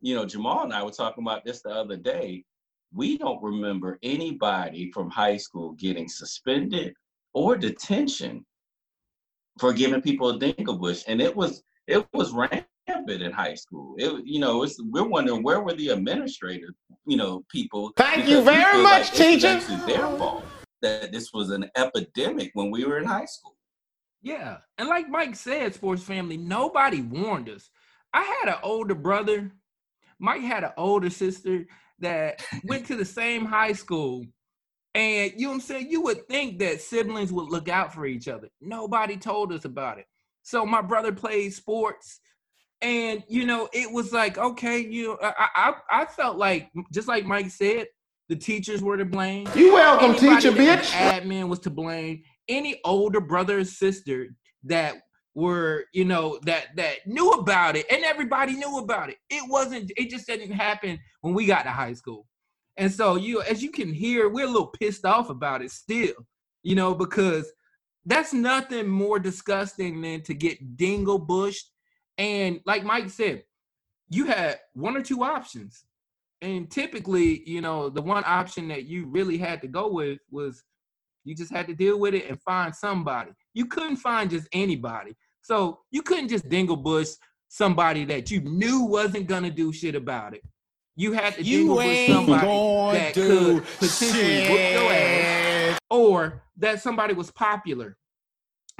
you 0.00 0.14
know, 0.14 0.26
Jamal 0.26 0.64
and 0.64 0.72
I 0.72 0.82
were 0.82 0.90
talking 0.90 1.24
about 1.24 1.44
this 1.44 1.62
the 1.62 1.70
other 1.70 1.96
day. 1.96 2.44
We 2.94 3.18
don't 3.18 3.42
remember 3.42 3.98
anybody 4.02 4.90
from 4.92 5.10
high 5.10 5.36
school 5.36 5.72
getting 5.72 6.08
suspended 6.08 6.94
or 7.34 7.56
detention 7.56 8.44
for 9.58 9.72
giving 9.72 10.02
people 10.02 10.30
a 10.30 10.38
dingle 10.38 10.78
bush. 10.78 11.04
And 11.06 11.20
it 11.20 11.34
was 11.34 11.62
it 11.86 12.06
was 12.12 12.32
rampant 12.32 12.66
in 13.08 13.32
high 13.32 13.54
school. 13.54 13.94
It 13.98 14.24
you 14.24 14.40
know, 14.40 14.62
it's 14.62 14.80
we're 14.82 15.04
wondering 15.04 15.42
where 15.42 15.60
were 15.60 15.74
the 15.74 15.90
administrators, 15.90 16.74
you 17.06 17.16
know, 17.16 17.44
people. 17.50 17.92
Thank 17.96 18.28
you 18.28 18.42
very 18.42 18.82
much, 18.82 19.10
this 19.12 19.20
is 19.20 19.42
teacher. 19.42 19.46
actually 19.48 19.92
their 19.92 20.06
fault 20.18 20.44
that 20.82 21.12
this 21.12 21.32
was 21.32 21.50
an 21.50 21.70
epidemic 21.76 22.50
when 22.54 22.70
we 22.70 22.84
were 22.84 22.98
in 22.98 23.04
high 23.04 23.24
school. 23.24 23.56
Yeah, 24.22 24.58
and 24.78 24.88
like 24.88 25.08
Mike 25.08 25.36
said, 25.36 25.74
sports 25.74 26.02
family, 26.02 26.36
nobody 26.36 27.00
warned 27.00 27.48
us. 27.48 27.70
I 28.12 28.22
had 28.22 28.48
an 28.48 28.58
older 28.62 28.94
brother. 28.94 29.52
Mike 30.18 30.42
had 30.42 30.64
an 30.64 30.72
older 30.76 31.10
sister 31.10 31.66
that 32.00 32.44
went 32.64 32.86
to 32.86 32.96
the 32.96 33.04
same 33.04 33.44
high 33.44 33.72
school. 33.72 34.24
And 34.94 35.32
you 35.36 35.42
know 35.42 35.48
what 35.48 35.54
I'm 35.56 35.60
saying? 35.60 35.90
You 35.90 36.02
would 36.02 36.26
think 36.26 36.58
that 36.60 36.80
siblings 36.80 37.32
would 37.32 37.50
look 37.50 37.68
out 37.68 37.92
for 37.92 38.06
each 38.06 38.28
other. 38.28 38.48
Nobody 38.60 39.16
told 39.16 39.52
us 39.52 39.64
about 39.66 39.98
it. 39.98 40.06
So 40.42 40.64
my 40.64 40.80
brother 40.80 41.12
played 41.12 41.52
sports, 41.52 42.20
and 42.80 43.22
you 43.28 43.44
know, 43.44 43.68
it 43.72 43.92
was 43.92 44.12
like, 44.12 44.38
okay, 44.38 44.78
you 44.78 45.18
I 45.20 45.48
I, 45.54 45.74
I 45.90 46.04
felt 46.06 46.38
like 46.38 46.70
just 46.92 47.08
like 47.08 47.26
Mike 47.26 47.50
said, 47.50 47.88
the 48.28 48.36
teachers 48.36 48.82
were 48.82 48.96
to 48.96 49.04
blame. 49.04 49.48
You 49.54 49.74
welcome, 49.74 50.12
Anybody 50.12 50.36
teacher, 50.36 50.52
bitch. 50.52 50.90
Admin 50.92 51.48
was 51.48 51.58
to 51.60 51.70
blame. 51.70 52.22
Any 52.48 52.80
older 52.84 53.20
brother 53.20 53.58
or 53.58 53.64
sister 53.64 54.28
that 54.64 54.96
were, 55.36 55.84
you 55.92 56.06
know, 56.06 56.40
that 56.44 56.74
that 56.76 57.06
knew 57.06 57.30
about 57.32 57.76
it, 57.76 57.84
and 57.90 58.02
everybody 58.04 58.54
knew 58.54 58.78
about 58.78 59.10
it. 59.10 59.18
It 59.28 59.44
wasn't. 59.48 59.92
It 59.96 60.08
just 60.10 60.26
didn't 60.26 60.50
happen 60.50 60.98
when 61.20 61.34
we 61.34 61.46
got 61.46 61.62
to 61.64 61.70
high 61.70 61.92
school. 61.92 62.26
And 62.78 62.90
so 62.90 63.16
you, 63.16 63.42
as 63.42 63.62
you 63.62 63.70
can 63.70 63.92
hear, 63.92 64.28
we're 64.28 64.46
a 64.46 64.50
little 64.50 64.72
pissed 64.80 65.04
off 65.04 65.30
about 65.30 65.62
it 65.62 65.70
still, 65.70 66.14
you 66.62 66.74
know, 66.74 66.94
because 66.94 67.52
that's 68.06 68.32
nothing 68.32 68.88
more 68.88 69.18
disgusting 69.18 70.00
than 70.00 70.22
to 70.22 70.34
get 70.34 70.76
dingle 70.76 71.18
bushed. 71.18 71.70
And 72.18 72.60
like 72.64 72.84
Mike 72.84 73.10
said, 73.10 73.44
you 74.08 74.26
had 74.26 74.58
one 74.72 74.96
or 74.96 75.02
two 75.02 75.22
options. 75.22 75.84
And 76.42 76.70
typically, 76.70 77.48
you 77.48 77.60
know, 77.60 77.88
the 77.88 78.02
one 78.02 78.24
option 78.26 78.68
that 78.68 78.84
you 78.84 79.06
really 79.06 79.38
had 79.38 79.60
to 79.62 79.68
go 79.68 79.88
with 79.88 80.18
was 80.30 80.62
you 81.24 81.34
just 81.34 81.52
had 81.52 81.66
to 81.66 81.74
deal 81.74 81.98
with 81.98 82.14
it 82.14 82.28
and 82.28 82.40
find 82.42 82.74
somebody. 82.74 83.32
You 83.52 83.66
couldn't 83.66 83.96
find 83.96 84.30
just 84.30 84.48
anybody. 84.52 85.16
So 85.46 85.78
you 85.92 86.02
couldn't 86.02 86.26
just 86.26 86.48
dingle 86.48 86.76
bush 86.76 87.10
somebody 87.46 88.04
that 88.06 88.32
you 88.32 88.40
knew 88.40 88.82
wasn't 88.82 89.28
gonna 89.28 89.50
do 89.50 89.72
shit 89.72 89.94
about 89.94 90.34
it. 90.34 90.42
you 90.96 91.12
had 91.12 91.34
to 91.34 91.42
You 91.44 91.58
dingle 91.58 91.76
bush 91.76 92.08
somebody 92.08 92.98
that 92.98 93.14
to 93.14 93.20
could 93.20 93.64
potentially 93.78 94.48
whoop 94.48 94.72
your 94.72 94.92
ass, 94.92 95.78
or 95.88 96.42
that 96.56 96.82
somebody 96.82 97.14
was 97.14 97.30
popular, 97.30 97.96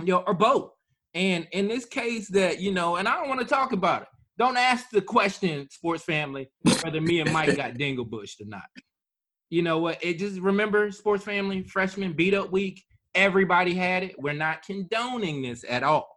you 0.00 0.06
know, 0.06 0.24
or 0.26 0.34
both. 0.34 0.72
And 1.14 1.46
in 1.52 1.68
this 1.68 1.84
case, 1.84 2.26
that 2.30 2.58
you 2.60 2.72
know, 2.72 2.96
and 2.96 3.06
I 3.06 3.14
don't 3.14 3.28
want 3.28 3.40
to 3.42 3.46
talk 3.46 3.70
about 3.70 4.02
it. 4.02 4.08
Don't 4.36 4.56
ask 4.56 4.90
the 4.90 5.00
question, 5.00 5.68
sports 5.70 6.02
family, 6.02 6.50
whether 6.82 7.00
me 7.00 7.20
and 7.20 7.32
Mike 7.32 7.56
got 7.56 7.74
dingle 7.78 8.04
bushed 8.04 8.40
or 8.40 8.46
not. 8.46 8.66
You 9.50 9.62
know 9.62 9.78
what? 9.78 10.02
It 10.04 10.18
just 10.18 10.40
remember, 10.40 10.90
sports 10.90 11.22
family, 11.22 11.62
freshman 11.62 12.12
beat 12.12 12.34
up 12.34 12.50
week. 12.50 12.82
Everybody 13.14 13.72
had 13.72 14.02
it. 14.02 14.16
We're 14.18 14.32
not 14.32 14.62
condoning 14.62 15.42
this 15.42 15.64
at 15.68 15.84
all. 15.84 16.15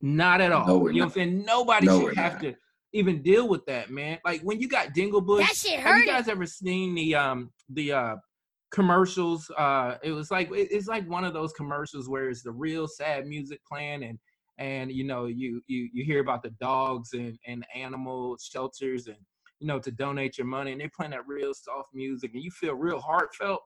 Not 0.00 0.40
at 0.40 0.52
all. 0.52 0.66
No, 0.66 0.88
you 0.88 0.94
know 0.98 1.04
what 1.04 1.04
I'm 1.06 1.10
saying? 1.12 1.44
Nobody 1.44 1.86
No, 1.86 2.00
should 2.00 2.16
have 2.16 2.34
not. 2.34 2.42
to 2.42 2.54
even 2.92 3.22
deal 3.22 3.48
with 3.48 3.64
that, 3.66 3.90
man. 3.90 4.18
Like 4.24 4.40
when 4.42 4.60
you 4.60 4.68
got 4.68 4.92
dingle 4.92 5.20
bush. 5.20 5.46
That 5.46 5.56
shit 5.56 5.80
Have 5.80 5.96
you 5.98 6.04
hurt. 6.04 6.06
guys 6.06 6.28
ever 6.28 6.46
seen 6.46 6.94
the 6.94 7.14
um 7.14 7.50
the 7.70 7.92
uh 7.92 8.16
commercials? 8.70 9.50
Uh 9.56 9.96
it 10.02 10.12
was 10.12 10.30
like 10.30 10.48
it's 10.52 10.86
like 10.88 11.08
one 11.08 11.24
of 11.24 11.32
those 11.32 11.52
commercials 11.52 12.08
where 12.08 12.28
it's 12.28 12.42
the 12.42 12.50
real 12.52 12.86
sad 12.86 13.26
music 13.26 13.60
playing 13.70 14.04
and 14.04 14.18
and 14.58 14.92
you 14.92 15.04
know 15.04 15.26
you 15.26 15.60
you 15.66 15.88
you 15.92 16.04
hear 16.04 16.20
about 16.20 16.42
the 16.42 16.50
dogs 16.60 17.12
and 17.14 17.38
and 17.46 17.64
animal 17.74 18.36
shelters 18.40 19.06
and 19.06 19.16
you 19.58 19.66
know 19.66 19.78
to 19.78 19.90
donate 19.90 20.36
your 20.38 20.46
money 20.46 20.72
and 20.72 20.80
they're 20.80 20.90
playing 20.94 21.10
that 21.12 21.26
real 21.26 21.52
soft 21.54 21.88
music 21.94 22.32
and 22.34 22.42
you 22.42 22.50
feel 22.50 22.74
real 22.74 23.00
heartfelt. 23.00 23.62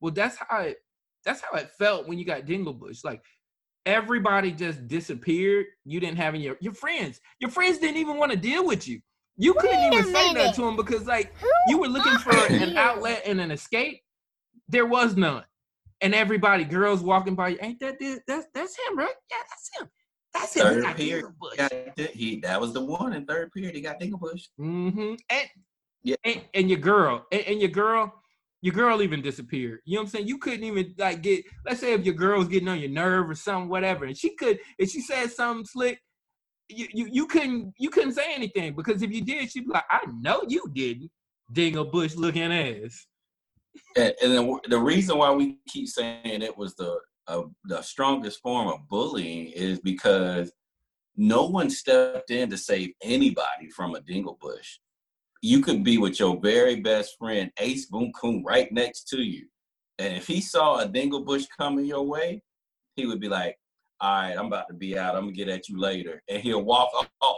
Well, 0.00 0.12
that's 0.12 0.36
how 0.48 0.60
it 0.60 0.78
that's 1.24 1.40
how 1.40 1.58
it 1.58 1.70
felt 1.78 2.08
when 2.08 2.18
you 2.18 2.24
got 2.24 2.46
Dingle 2.46 2.72
Bush. 2.72 3.04
Like 3.04 3.22
everybody 3.86 4.52
just 4.52 4.86
disappeared. 4.88 5.66
You 5.84 6.00
didn't 6.00 6.18
have 6.18 6.34
any 6.34 6.50
your 6.60 6.74
friends. 6.74 7.20
Your 7.40 7.50
friends 7.50 7.78
didn't 7.78 7.96
even 7.96 8.16
want 8.16 8.32
to 8.32 8.38
deal 8.38 8.66
with 8.66 8.86
you. 8.88 9.00
You 9.36 9.54
couldn't 9.54 9.80
Wait 9.90 9.92
even 9.94 10.12
say 10.12 10.34
that 10.34 10.54
to 10.56 10.60
them 10.62 10.76
because 10.76 11.06
like 11.06 11.32
Who 11.38 11.48
you 11.68 11.78
were 11.78 11.88
looking 11.88 12.16
for 12.18 12.34
are 12.36 12.46
an 12.46 12.76
outlet 12.76 13.22
and 13.26 13.40
an 13.40 13.50
escape. 13.50 14.00
There 14.68 14.86
was 14.86 15.16
none. 15.16 15.44
And 16.00 16.14
everybody, 16.14 16.64
girls 16.64 17.02
walking 17.02 17.34
by, 17.34 17.56
ain't 17.60 17.78
that 17.80 17.98
this? 17.98 18.20
That's 18.26 18.46
that's 18.54 18.76
him, 18.76 18.98
right? 18.98 19.14
Yeah, 19.30 19.36
that's 19.48 19.70
him. 19.78 19.88
That's 20.34 20.54
him. 20.54 20.66
He 20.66 20.72
Third 20.74 20.82
got 20.82 20.96
period, 20.96 21.14
Dingle 21.14 21.32
Bush. 21.40 21.56
Got 21.56 22.10
he 22.14 22.40
that 22.40 22.60
was 22.60 22.72
the 22.72 22.84
one 22.84 23.12
in 23.12 23.24
third 23.24 23.52
period. 23.52 23.74
He 23.74 23.80
got 23.80 24.00
Dinglebush. 24.00 24.48
Mm-hmm. 24.60 25.14
And, 25.30 25.48
Yeah. 26.02 26.16
and 26.24 26.42
and 26.54 26.70
your 26.70 26.80
girl 26.80 27.26
and, 27.30 27.42
and 27.42 27.60
your 27.60 27.70
girl, 27.70 28.12
your 28.62 28.74
girl 28.74 29.02
even 29.02 29.20
disappeared. 29.20 29.80
You 29.84 29.96
know 29.96 30.02
what 30.02 30.06
I'm 30.06 30.10
saying? 30.10 30.28
You 30.28 30.38
couldn't 30.38 30.64
even 30.64 30.94
like 30.96 31.20
get. 31.20 31.44
Let's 31.66 31.80
say 31.80 31.92
if 31.92 32.04
your 32.04 32.14
girl 32.14 32.38
was 32.38 32.48
getting 32.48 32.68
on 32.68 32.80
your 32.80 32.90
nerve 32.90 33.28
or 33.28 33.34
something, 33.34 33.68
whatever, 33.68 34.04
and 34.06 34.16
she 34.16 34.34
could, 34.36 34.58
if 34.78 34.90
she 34.90 35.00
said 35.00 35.30
something 35.30 35.66
slick, 35.66 36.00
you 36.68 36.86
you, 36.92 37.08
you 37.10 37.26
couldn't 37.26 37.74
you 37.78 37.90
couldn't 37.90 38.12
say 38.12 38.32
anything 38.32 38.74
because 38.74 39.02
if 39.02 39.12
you 39.12 39.22
did, 39.22 39.50
she'd 39.50 39.66
be 39.66 39.72
like, 39.72 39.84
"I 39.90 40.00
know 40.20 40.42
you 40.48 40.64
didn't." 40.72 41.10
Dingle 41.52 41.84
Bush 41.84 42.14
looking 42.14 42.52
ass. 42.52 43.06
And, 43.96 44.14
and 44.22 44.32
the, 44.32 44.60
the 44.68 44.78
reason 44.78 45.18
why 45.18 45.30
we 45.32 45.58
keep 45.68 45.88
saying 45.88 46.20
it 46.24 46.56
was 46.56 46.74
the 46.76 46.98
uh, 47.26 47.42
the 47.64 47.82
strongest 47.82 48.40
form 48.40 48.68
of 48.68 48.88
bullying 48.88 49.46
is 49.48 49.80
because 49.80 50.52
no 51.16 51.46
one 51.46 51.68
stepped 51.68 52.30
in 52.30 52.48
to 52.50 52.56
save 52.56 52.92
anybody 53.02 53.68
from 53.74 53.94
a 53.94 54.00
Dinglebush. 54.00 54.78
You 55.44 55.60
could 55.60 55.82
be 55.82 55.98
with 55.98 56.20
your 56.20 56.38
very 56.40 56.76
best 56.76 57.18
friend 57.18 57.50
Ace 57.58 57.86
Boom 57.86 58.12
Coon 58.12 58.44
right 58.44 58.70
next 58.70 59.08
to 59.08 59.20
you, 59.20 59.48
and 59.98 60.16
if 60.16 60.24
he 60.28 60.40
saw 60.40 60.78
a 60.78 60.88
Dinglebush 60.88 61.46
coming 61.58 61.84
your 61.84 62.04
way, 62.04 62.40
he 62.94 63.06
would 63.06 63.18
be 63.18 63.28
like, 63.28 63.58
"All 64.00 64.22
right, 64.22 64.38
I'm 64.38 64.46
about 64.46 64.68
to 64.68 64.74
be 64.74 64.96
out. 64.96 65.16
I'm 65.16 65.22
gonna 65.22 65.32
get 65.32 65.48
at 65.48 65.68
you 65.68 65.80
later," 65.80 66.22
and 66.28 66.40
he'll 66.40 66.62
walk 66.62 66.90
off, 67.20 67.36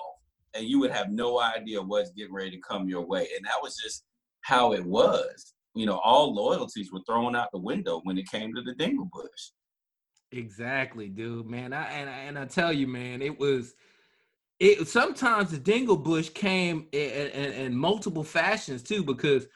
and 0.53 0.67
you 0.67 0.79
would 0.81 0.91
have 0.91 1.11
no 1.11 1.41
idea 1.41 1.81
what's 1.81 2.11
getting 2.11 2.35
ready 2.35 2.51
to 2.51 2.61
come 2.61 2.91
your 2.91 3.07
way. 3.07 3.27
And 3.35 3.47
that 3.47 3.63
was 3.63 3.75
just 3.83 4.05
how 4.43 4.75
it 4.75 4.85
was. 4.85 5.55
You 5.75 5.87
know, 5.87 5.99
all 6.01 6.35
loyalties 6.35 6.93
were 6.93 7.03
thrown 7.07 7.35
out 7.35 7.49
the 7.53 7.59
window 7.59 8.03
when 8.05 8.19
it 8.19 8.29
came 8.31 8.55
to 8.55 8.61
the 8.61 8.75
Dinglebush. 8.75 9.53
Exactly, 10.31 11.09
dude, 11.09 11.47
man. 11.47 11.73
I 11.73 11.87
and 11.87 12.11
I- 12.11 12.19
and 12.19 12.39
I 12.39 12.45
tell 12.45 12.73
you, 12.73 12.87
man, 12.87 13.23
it 13.23 13.39
was 13.39 13.75
it 14.65 14.89
sometimes 14.89 15.51
the 15.51 15.59
dingle 15.59 15.97
bush 15.97 16.31
came 16.31 16.89
in, 16.93 17.11
in, 17.29 17.53
in 17.53 17.77
multiple 17.77 18.25
fashions 18.25 18.83
too, 18.83 19.05
because 19.05 19.47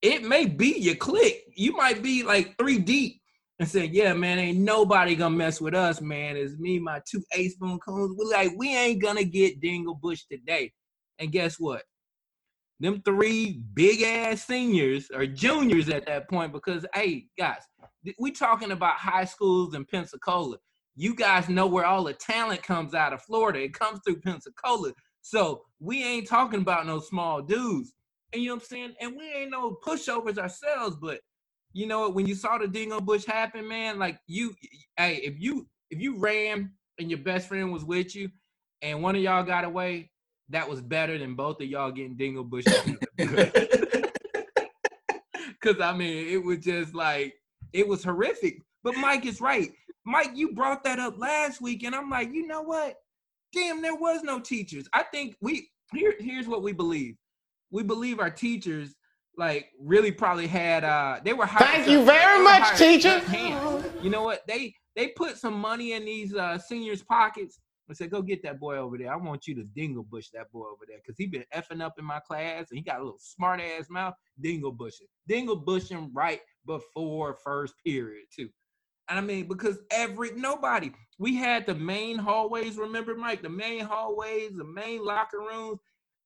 it 0.00 0.22
may 0.22 0.46
be 0.46 0.78
your 0.78 0.94
clique. 0.94 1.42
You 1.56 1.72
might 1.72 2.02
be 2.02 2.22
like 2.22 2.56
three 2.56 2.78
deep 2.78 3.20
and 3.58 3.68
say, 3.68 3.86
Yeah, 3.86 4.14
man, 4.14 4.38
ain't 4.38 4.60
nobody 4.60 5.16
gonna 5.16 5.34
mess 5.34 5.60
with 5.60 5.74
us, 5.74 6.00
man. 6.00 6.36
It's 6.36 6.56
me, 6.56 6.78
my 6.78 7.00
two 7.08 7.22
ace 7.34 7.56
boom 7.56 7.80
coons. 7.80 8.14
We 8.16 8.26
like, 8.26 8.52
we 8.56 8.76
ain't 8.76 9.02
gonna 9.02 9.24
get 9.24 9.60
dingle 9.60 9.96
bush 9.96 10.22
today. 10.30 10.72
And 11.18 11.32
guess 11.32 11.58
what? 11.58 11.82
Them 12.78 13.02
three 13.04 13.60
big 13.74 14.02
ass 14.02 14.44
seniors 14.44 15.08
or 15.12 15.26
juniors 15.26 15.88
at 15.88 16.06
that 16.06 16.30
point, 16.30 16.52
because 16.52 16.86
hey, 16.94 17.26
guys, 17.36 17.62
we 18.20 18.30
talking 18.30 18.70
about 18.70 18.98
high 18.98 19.24
schools 19.24 19.74
in 19.74 19.84
Pensacola. 19.84 20.58
You 20.96 21.14
guys 21.14 21.48
know 21.48 21.66
where 21.66 21.86
all 21.86 22.04
the 22.04 22.12
talent 22.12 22.62
comes 22.62 22.94
out 22.94 23.12
of 23.12 23.22
Florida. 23.22 23.60
It 23.62 23.74
comes 23.74 24.00
through 24.04 24.20
Pensacola. 24.20 24.92
So 25.22 25.62
we 25.80 26.04
ain't 26.04 26.28
talking 26.28 26.60
about 26.60 26.86
no 26.86 27.00
small 27.00 27.42
dudes. 27.42 27.92
And 28.32 28.42
you 28.42 28.48
know 28.48 28.56
what 28.56 28.62
I'm 28.62 28.66
saying? 28.66 28.94
And 29.00 29.16
we 29.16 29.24
ain't 29.32 29.50
no 29.50 29.78
pushovers 29.84 30.38
ourselves, 30.38 30.96
but 31.00 31.20
you 31.72 31.86
know 31.86 32.00
what? 32.00 32.14
When 32.14 32.26
you 32.26 32.34
saw 32.34 32.58
the 32.58 32.68
dingo 32.68 33.00
bush 33.00 33.24
happen, 33.24 33.66
man, 33.66 33.98
like 33.98 34.18
you 34.26 34.54
hey, 34.96 35.16
if 35.16 35.40
you 35.40 35.66
if 35.90 36.00
you 36.00 36.18
ran 36.18 36.70
and 36.98 37.10
your 37.10 37.18
best 37.20 37.48
friend 37.48 37.72
was 37.72 37.84
with 37.84 38.14
you 38.14 38.30
and 38.82 39.02
one 39.02 39.16
of 39.16 39.22
y'all 39.22 39.42
got 39.44 39.64
away, 39.64 40.10
that 40.50 40.68
was 40.68 40.80
better 40.80 41.18
than 41.18 41.34
both 41.34 41.60
of 41.60 41.66
y'all 41.66 41.90
getting 41.90 42.16
dingo 42.16 42.44
bush. 42.44 42.64
Cause 45.62 45.80
I 45.80 45.96
mean, 45.96 46.28
it 46.28 46.44
was 46.44 46.58
just 46.58 46.94
like 46.94 47.34
it 47.72 47.88
was 47.88 48.04
horrific. 48.04 48.60
But 48.82 48.96
Mike 48.96 49.24
is 49.26 49.40
right. 49.40 49.70
Mike, 50.04 50.32
you 50.34 50.52
brought 50.52 50.84
that 50.84 50.98
up 50.98 51.18
last 51.18 51.60
week, 51.60 51.82
and 51.84 51.94
I'm 51.94 52.10
like, 52.10 52.32
you 52.32 52.46
know 52.46 52.62
what? 52.62 52.96
Damn, 53.52 53.82
there 53.82 53.94
was 53.94 54.22
no 54.22 54.40
teachers. 54.40 54.88
I 54.92 55.02
think 55.04 55.36
we 55.40 55.68
here. 55.92 56.14
Here's 56.18 56.46
what 56.48 56.62
we 56.62 56.72
believe. 56.72 57.16
We 57.70 57.82
believe 57.82 58.18
our 58.20 58.30
teachers 58.30 58.94
like 59.36 59.66
really 59.80 60.12
probably 60.12 60.46
had. 60.46 60.84
uh 60.84 61.20
They 61.24 61.32
were. 61.32 61.46
hired 61.46 61.70
Thank 61.70 61.88
you 61.88 62.04
very 62.04 62.42
much, 62.42 62.76
teacher. 62.78 63.22
You 64.02 64.10
know 64.10 64.22
what? 64.22 64.42
They 64.46 64.74
they 64.96 65.08
put 65.08 65.38
some 65.38 65.54
money 65.54 65.92
in 65.92 66.04
these 66.04 66.34
uh 66.34 66.58
seniors' 66.58 67.02
pockets. 67.02 67.58
and 67.88 67.96
said, 67.96 68.10
go 68.10 68.22
get 68.22 68.42
that 68.42 68.58
boy 68.60 68.76
over 68.76 68.96
there. 68.98 69.12
I 69.12 69.16
want 69.16 69.46
you 69.46 69.54
to 69.56 69.64
dingle 69.64 70.02
bush 70.04 70.28
that 70.34 70.50
boy 70.52 70.66
over 70.66 70.84
there 70.88 70.98
because 70.98 71.16
he 71.18 71.26
been 71.26 71.44
effing 71.54 71.82
up 71.82 71.94
in 71.98 72.04
my 72.04 72.20
class 72.20 72.70
and 72.70 72.78
he 72.78 72.82
got 72.82 73.00
a 73.00 73.04
little 73.04 73.18
smart 73.20 73.60
ass 73.60 73.88
mouth. 73.90 74.14
Dingle 74.40 74.72
bushing. 74.72 75.06
Dingle 75.28 75.56
bushing 75.56 76.10
right 76.14 76.40
before 76.66 77.36
first 77.44 77.74
period, 77.84 78.24
too. 78.34 78.48
And 79.08 79.18
I 79.18 79.22
mean, 79.22 79.46
because 79.48 79.78
every 79.90 80.32
nobody, 80.32 80.92
we 81.18 81.36
had 81.36 81.66
the 81.66 81.74
main 81.74 82.16
hallways, 82.18 82.76
remember, 82.76 83.14
Mike? 83.14 83.42
The 83.42 83.48
main 83.50 83.80
hallways, 83.84 84.56
the 84.56 84.64
main 84.64 85.04
locker 85.04 85.38
rooms. 85.40 85.78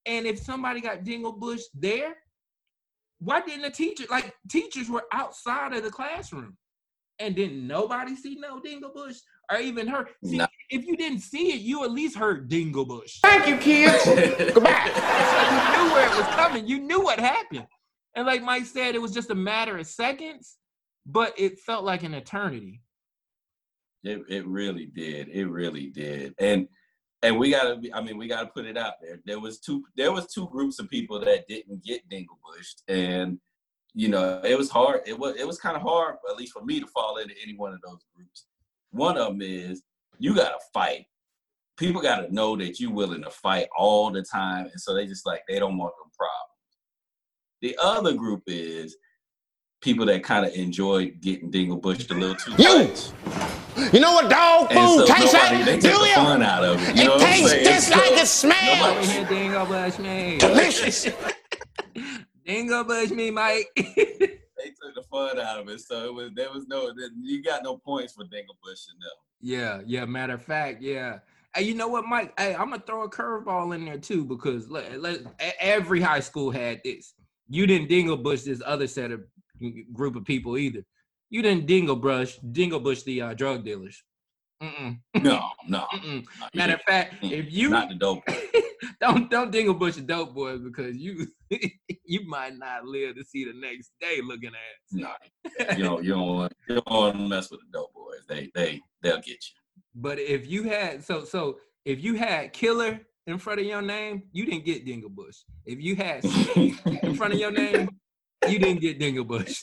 And 0.06 0.26
if 0.26 0.38
somebody 0.38 0.80
got 0.80 1.04
dingle 1.04 1.32
bush 1.32 1.62
there, 1.74 2.14
why 3.18 3.40
didn't 3.40 3.62
the 3.62 3.70
teacher 3.70 4.04
like 4.10 4.32
teachers 4.48 4.88
were 4.88 5.04
outside 5.12 5.72
of 5.74 5.82
the 5.82 5.90
classroom? 5.90 6.56
And 7.18 7.34
didn't 7.34 7.66
nobody 7.66 8.14
see 8.14 8.36
no 8.38 8.60
dingle 8.60 8.92
bush 8.94 9.16
or 9.50 9.58
even 9.58 9.88
heard? 9.88 10.06
See, 10.24 10.36
No. 10.36 10.46
if 10.70 10.86
you 10.86 10.96
didn't 10.96 11.18
see 11.18 11.52
it, 11.52 11.60
you 11.60 11.82
at 11.82 11.90
least 11.90 12.16
heard 12.16 12.48
dingle 12.48 12.84
bush. 12.84 13.18
Thank 13.24 13.48
you, 13.48 13.56
kids. 13.56 14.04
come 14.04 14.14
Goodbye. 14.54 14.92
you 14.94 15.84
knew 15.84 15.92
where 15.92 16.06
it 16.06 16.16
was 16.16 16.34
coming. 16.36 16.68
You 16.68 16.78
knew 16.78 17.00
what 17.00 17.18
happened. 17.18 17.66
And 18.14 18.24
like 18.24 18.42
Mike 18.44 18.66
said, 18.66 18.94
it 18.94 19.02
was 19.02 19.12
just 19.12 19.30
a 19.30 19.34
matter 19.34 19.76
of 19.76 19.86
seconds, 19.88 20.56
but 21.08 21.32
it 21.38 21.58
felt 21.58 21.84
like 21.84 22.02
an 22.04 22.14
eternity. 22.14 22.82
It 24.04 24.22
it 24.28 24.46
really 24.46 24.86
did. 24.86 25.28
It 25.28 25.46
really 25.46 25.86
did. 25.86 26.34
And 26.38 26.68
and 27.22 27.36
we 27.36 27.50
gotta 27.50 27.76
be, 27.76 27.92
I 27.92 28.00
mean, 28.00 28.16
we 28.16 28.28
gotta 28.28 28.48
put 28.48 28.66
it 28.66 28.76
out 28.76 28.94
there. 29.02 29.18
There 29.24 29.40
was 29.40 29.58
two 29.58 29.82
there 29.96 30.12
was 30.12 30.32
two 30.32 30.48
groups 30.50 30.78
of 30.78 30.88
people 30.88 31.18
that 31.20 31.48
didn't 31.48 31.82
get 31.82 32.08
dingle 32.08 32.38
Dinglebushed. 32.46 32.82
And 32.88 33.40
you 33.94 34.08
know, 34.08 34.40
it 34.44 34.56
was 34.56 34.70
hard. 34.70 35.00
It 35.06 35.18
was 35.18 35.34
it 35.36 35.46
was 35.46 35.58
kind 35.58 35.76
of 35.76 35.82
hard, 35.82 36.16
at 36.30 36.36
least 36.36 36.52
for 36.52 36.64
me, 36.64 36.78
to 36.78 36.86
fall 36.86 37.16
into 37.16 37.34
any 37.42 37.56
one 37.56 37.72
of 37.72 37.80
those 37.80 38.04
groups. 38.14 38.44
One 38.90 39.16
of 39.16 39.28
them 39.28 39.42
is 39.42 39.82
you 40.18 40.34
gotta 40.34 40.58
fight. 40.72 41.06
People 41.78 42.02
gotta 42.02 42.32
know 42.32 42.54
that 42.56 42.78
you're 42.78 42.92
willing 42.92 43.22
to 43.22 43.30
fight 43.30 43.66
all 43.76 44.10
the 44.12 44.22
time. 44.22 44.66
And 44.66 44.80
so 44.80 44.94
they 44.94 45.06
just 45.06 45.26
like 45.26 45.42
they 45.48 45.58
don't 45.58 45.78
want 45.78 45.94
them 45.98 46.10
problems. 46.16 46.44
The 47.62 47.76
other 47.82 48.12
group 48.12 48.42
is 48.46 48.96
people 49.80 50.06
that 50.06 50.22
kind 50.24 50.44
of 50.46 50.52
enjoy 50.54 51.10
getting 51.20 51.50
Dinglebushed 51.50 52.10
a 52.10 52.14
little 52.14 52.34
too 52.36 52.52
You. 52.58 52.88
much. 52.88 53.92
You 53.92 54.00
know 54.00 54.12
what 54.14 54.28
dog 54.28 54.72
And 54.72 54.78
food 54.88 55.06
so 55.06 55.14
tastes 55.14 55.32
nobody, 55.32 55.62
they 55.62 55.72
like? 55.74 55.80
take 55.80 55.92
Do 55.92 55.98
the 55.98 56.06
you? 56.08 56.14
fun 56.16 56.42
out 56.42 56.64
of 56.64 56.82
it. 56.82 56.96
You 56.96 57.04
know 57.04 57.14
It 57.14 57.18
what 57.18 57.22
I'm 57.22 57.28
tastes 57.28 57.50
saying? 57.50 57.64
just 57.64 57.88
So 57.88 57.94
like 57.96 58.10
it 58.10 58.12
Over 58.12 58.26
smells. 58.26 59.10
here, 59.12 59.24
dingle 59.26 59.66
bush 59.66 59.98
me. 59.98 60.38
Delicious. 60.38 61.08
dingle 62.44 62.84
bush 62.84 63.10
me, 63.10 63.30
Mike. 63.30 63.66
they 63.76 63.84
took 64.82 64.94
the 64.96 65.02
fun 65.10 65.38
out 65.38 65.60
of 65.60 65.68
it. 65.68 65.80
So 65.80 66.06
it 66.06 66.14
was 66.14 66.30
there 66.34 66.50
was 66.50 66.66
no 66.66 66.90
you 67.22 67.42
got 67.42 67.62
no 67.62 67.76
points 67.76 68.14
for 68.14 68.24
Dinglebush 68.24 68.88
and 68.90 69.00
them. 69.00 69.12
Yeah, 69.40 69.80
yeah. 69.86 70.04
Matter 70.06 70.34
of 70.34 70.42
fact, 70.42 70.82
yeah. 70.82 71.20
Hey, 71.54 71.62
you 71.62 71.74
know 71.74 71.88
what, 71.88 72.04
Mike? 72.04 72.32
Hey, 72.38 72.54
I'm 72.56 72.70
gonna 72.70 72.82
throw 72.84 73.02
a 73.04 73.10
curveball 73.10 73.74
in 73.76 73.84
there 73.84 73.98
too 73.98 74.24
because 74.24 74.68
let, 74.68 75.00
let, 75.00 75.20
every 75.60 76.00
high 76.00 76.20
school 76.20 76.50
had 76.50 76.80
this. 76.84 77.14
you 77.48 77.66
didn't 77.66 77.88
dingle 77.88 78.16
bush 78.16 78.42
this 78.42 78.60
other 78.66 78.86
set 78.88 79.12
of 79.12 79.22
group 79.92 80.16
of 80.16 80.24
people 80.24 80.56
either. 80.58 80.82
You 81.30 81.42
didn't 81.42 81.66
dingle 81.66 81.96
brush, 81.96 82.38
dingle 82.38 82.80
bush 82.80 83.02
the 83.02 83.20
uh, 83.22 83.34
drug 83.34 83.64
dealers. 83.64 84.02
Mm-mm, 84.62 84.98
No, 85.22 85.40
no. 85.68 85.86
mm-mm. 85.92 86.24
no, 86.40 86.46
Matter 86.54 86.74
of 86.74 86.82
fact, 86.82 87.14
if 87.22 87.52
you 87.52 87.68
not 87.68 87.88
the 87.88 87.94
dope. 87.94 88.22
don't 89.00 89.30
don't 89.30 89.52
dingle 89.52 89.74
bush 89.74 89.94
the 89.96 90.00
dope 90.00 90.34
boys 90.34 90.60
because 90.60 90.96
you 90.96 91.26
you 92.04 92.26
might 92.26 92.56
not 92.58 92.84
live 92.84 93.14
to 93.16 93.24
see 93.24 93.44
the 93.44 93.52
next 93.52 93.92
day 94.00 94.20
looking 94.22 94.50
at. 94.50 94.92
No, 94.92 95.10
you 95.76 95.84
don't. 95.84 96.04
You 96.04 96.10
don't 96.14 96.26
want. 96.26 96.52
You 96.68 96.74
don't 96.76 96.90
want 96.90 97.16
to 97.16 97.28
mess 97.28 97.50
with 97.50 97.60
the 97.60 97.66
dope 97.78 97.92
boys. 97.94 98.24
They 98.28 98.50
they 98.54 98.80
they'll 99.02 99.16
get 99.16 99.28
you. 99.28 99.54
But 99.94 100.18
if 100.18 100.48
you 100.48 100.64
had 100.64 101.04
so 101.04 101.24
so 101.24 101.58
if 101.84 102.02
you 102.02 102.14
had 102.14 102.52
killer 102.52 103.00
in 103.28 103.38
front 103.38 103.60
of 103.60 103.66
your 103.66 103.82
name, 103.82 104.24
you 104.32 104.44
didn't 104.44 104.64
get 104.64 104.84
dingle 104.84 105.10
bush. 105.10 105.36
If 105.66 105.80
you 105.80 105.94
had 105.94 106.24
in 106.24 107.14
front 107.14 107.34
of 107.34 107.38
your 107.38 107.52
name, 107.52 107.90
you 108.46 108.58
didn't 108.58 108.80
get 108.80 108.98
Dinglebush. 108.98 109.62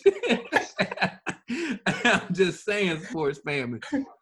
I'm 1.88 2.34
just 2.34 2.65
saying, 2.65 3.01
sports 3.01 3.39
family. 3.46 3.79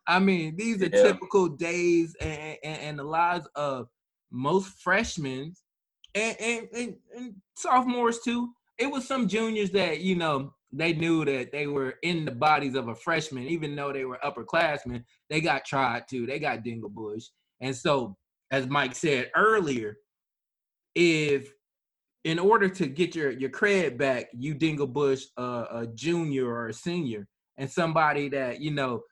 I 0.08 0.20
mean, 0.20 0.56
these 0.58 0.82
are 0.82 0.90
Yeah. 0.90 1.02
typical 1.04 1.50
days 1.50 2.16
and, 2.22 2.58
and, 2.64 2.82
and 2.82 3.00
the 3.00 3.04
lives 3.04 3.48
of 3.56 3.88
most 4.32 4.68
freshmen 4.82 5.54
and, 6.16 6.38
and, 6.42 6.68
and, 6.76 6.96
and 7.16 7.36
sophomores 7.56 8.20
too. 8.20 8.52
It 8.78 8.92
was 8.92 9.08
some 9.08 9.28
juniors 9.28 9.72
that, 9.72 10.02
you 10.02 10.16
know, 10.16 10.54
they 10.72 10.94
knew 10.94 11.24
that 11.26 11.52
they 11.52 11.68
were 11.68 11.96
in 12.02 12.26
the 12.26 12.32
bodies 12.32 12.76
of 12.76 12.88
a 12.88 12.96
freshman, 12.96 13.44
even 13.48 13.76
though 13.76 13.94
they 13.94 14.06
were 14.06 14.20
upperclassmen. 14.24 15.04
They 15.30 15.40
got 15.40 15.66
tried 15.66 16.08
too. 16.10 16.26
They 16.26 16.40
got 16.40 16.64
Dinglebush. 16.64 17.26
And 17.62 17.76
so, 17.76 18.18
as 18.52 18.68
Mike 18.68 18.96
said 18.96 19.32
earlier, 19.36 19.98
if 20.96 21.52
in 22.24 22.40
order 22.40 22.70
to 22.70 22.88
get 22.88 23.16
your 23.16 23.32
your 23.32 23.50
cred 23.50 23.98
back, 23.98 24.28
you 24.34 24.54
dingle 24.54 24.88
bush 24.88 25.26
uh, 25.38 25.66
a 25.72 25.88
junior 25.88 26.48
or 26.48 26.68
a 26.68 26.74
senior, 26.74 27.28
and 27.58 27.70
somebody 27.70 28.30
that 28.30 28.62
you 28.62 28.72
know 28.72 29.04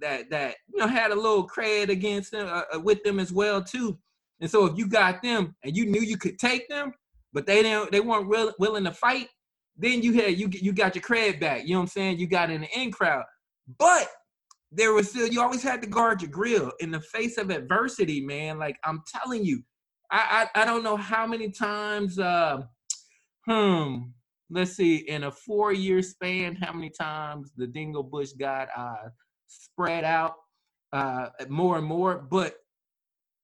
that 0.00 0.30
that 0.30 0.56
you 0.72 0.78
know 0.78 0.86
had 0.86 1.10
a 1.10 1.14
little 1.14 1.48
cred 1.48 1.88
against 1.88 2.32
them 2.32 2.46
uh, 2.46 2.62
uh, 2.74 2.80
with 2.80 3.02
them 3.04 3.18
as 3.18 3.32
well 3.32 3.62
too. 3.62 3.98
And 4.40 4.50
so 4.50 4.66
if 4.66 4.76
you 4.76 4.86
got 4.86 5.22
them 5.22 5.56
and 5.64 5.76
you 5.76 5.86
knew 5.86 6.00
you 6.00 6.16
could 6.16 6.38
take 6.38 6.68
them, 6.68 6.92
but 7.32 7.46
they 7.46 7.62
didn't 7.62 7.90
they 7.90 8.00
weren't 8.00 8.28
will, 8.28 8.52
willing 8.58 8.84
to 8.84 8.92
fight, 8.92 9.28
then 9.76 10.02
you 10.02 10.12
had 10.14 10.38
you 10.38 10.48
you 10.52 10.72
got 10.72 10.94
your 10.94 11.02
cred 11.02 11.40
back. 11.40 11.62
You 11.64 11.72
know 11.72 11.80
what 11.80 11.84
I'm 11.84 11.88
saying? 11.88 12.18
You 12.18 12.26
got 12.26 12.50
in 12.50 12.62
the 12.62 12.78
in 12.78 12.92
crowd, 12.92 13.24
but 13.78 14.08
there 14.70 14.92
was 14.92 15.08
still 15.08 15.26
you 15.26 15.40
always 15.40 15.62
had 15.62 15.80
to 15.82 15.88
guard 15.88 16.20
your 16.20 16.30
grill 16.30 16.70
in 16.80 16.90
the 16.90 17.00
face 17.00 17.38
of 17.38 17.50
adversity, 17.50 18.20
man. 18.20 18.58
Like 18.58 18.76
I'm 18.84 19.02
telling 19.06 19.42
you, 19.44 19.62
I 20.10 20.48
I, 20.54 20.62
I 20.62 20.64
don't 20.64 20.82
know 20.82 20.96
how 20.96 21.26
many 21.26 21.50
times. 21.50 22.18
Uh, 22.18 22.62
hmm. 23.46 23.96
Let's 24.50 24.72
see. 24.72 24.96
In 24.96 25.24
a 25.24 25.30
four-year 25.30 26.00
span, 26.00 26.56
how 26.56 26.72
many 26.72 26.88
times 26.90 27.52
the 27.56 27.66
Dingle 27.66 28.02
Bush 28.02 28.32
got 28.32 28.68
uh, 28.74 29.10
spread 29.46 30.04
out 30.04 30.36
uh, 30.92 31.28
more 31.50 31.76
and 31.76 31.86
more, 31.86 32.26
but 32.30 32.56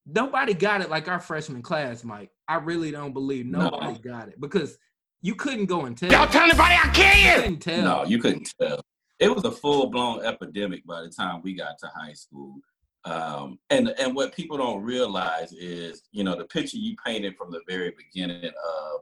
nobody 0.06 0.54
got 0.54 0.80
it 0.80 0.88
like 0.88 1.08
our 1.08 1.20
freshman 1.20 1.60
class, 1.60 2.04
Mike. 2.04 2.30
I 2.48 2.56
really 2.56 2.90
don't 2.90 3.12
believe 3.12 3.44
No. 3.46 3.68
nobody 3.68 3.98
got 3.98 4.28
it 4.28 4.40
because 4.40 4.78
you 5.20 5.34
couldn't 5.34 5.66
go 5.66 5.84
and 5.84 5.96
tell. 5.96 6.10
Y'all 6.10 6.26
tell 6.26 6.44
anybody 6.44 6.74
I 6.74 6.90
kill 6.94 7.18
you. 7.30 7.36
couldn't 7.42 7.60
tell. 7.60 7.84
No, 7.84 8.04
you 8.04 8.18
couldn't 8.18 8.50
tell. 8.58 8.80
It 9.18 9.34
was 9.34 9.44
a 9.44 9.50
full 9.50 9.90
blown 9.90 10.24
epidemic 10.24 10.86
by 10.86 11.02
the 11.02 11.08
time 11.10 11.40
we 11.42 11.54
got 11.54 11.78
to 11.80 11.86
high 11.94 12.12
school. 12.14 12.56
Um, 13.04 13.58
and 13.68 13.88
and 13.98 14.14
what 14.14 14.34
people 14.34 14.56
don't 14.56 14.82
realize 14.82 15.52
is, 15.52 16.02
you 16.12 16.24
know, 16.24 16.36
the 16.36 16.44
picture 16.44 16.78
you 16.78 16.96
painted 17.04 17.36
from 17.36 17.50
the 17.50 17.60
very 17.68 17.92
beginning 17.96 18.46
of, 18.46 19.00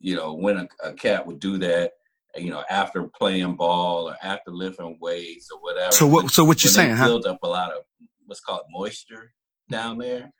you 0.00 0.16
know, 0.16 0.32
when 0.32 0.56
a, 0.56 0.68
a 0.82 0.92
cat 0.94 1.26
would 1.26 1.38
do 1.38 1.58
that, 1.58 1.92
you 2.36 2.50
know, 2.50 2.64
after 2.70 3.02
playing 3.04 3.56
ball 3.56 4.08
or 4.08 4.16
after 4.22 4.50
lifting 4.50 4.96
weights 5.00 5.50
or 5.52 5.60
whatever. 5.60 5.92
So 5.92 6.06
what? 6.06 6.30
So 6.30 6.44
what 6.44 6.64
you 6.64 6.70
saying, 6.70 6.96
huh? 6.96 7.06
Build 7.06 7.26
up 7.26 7.42
a 7.42 7.48
lot 7.48 7.72
of 7.72 7.82
what's 8.24 8.40
called 8.40 8.62
moisture 8.70 9.34
down 9.70 9.98
there, 9.98 10.32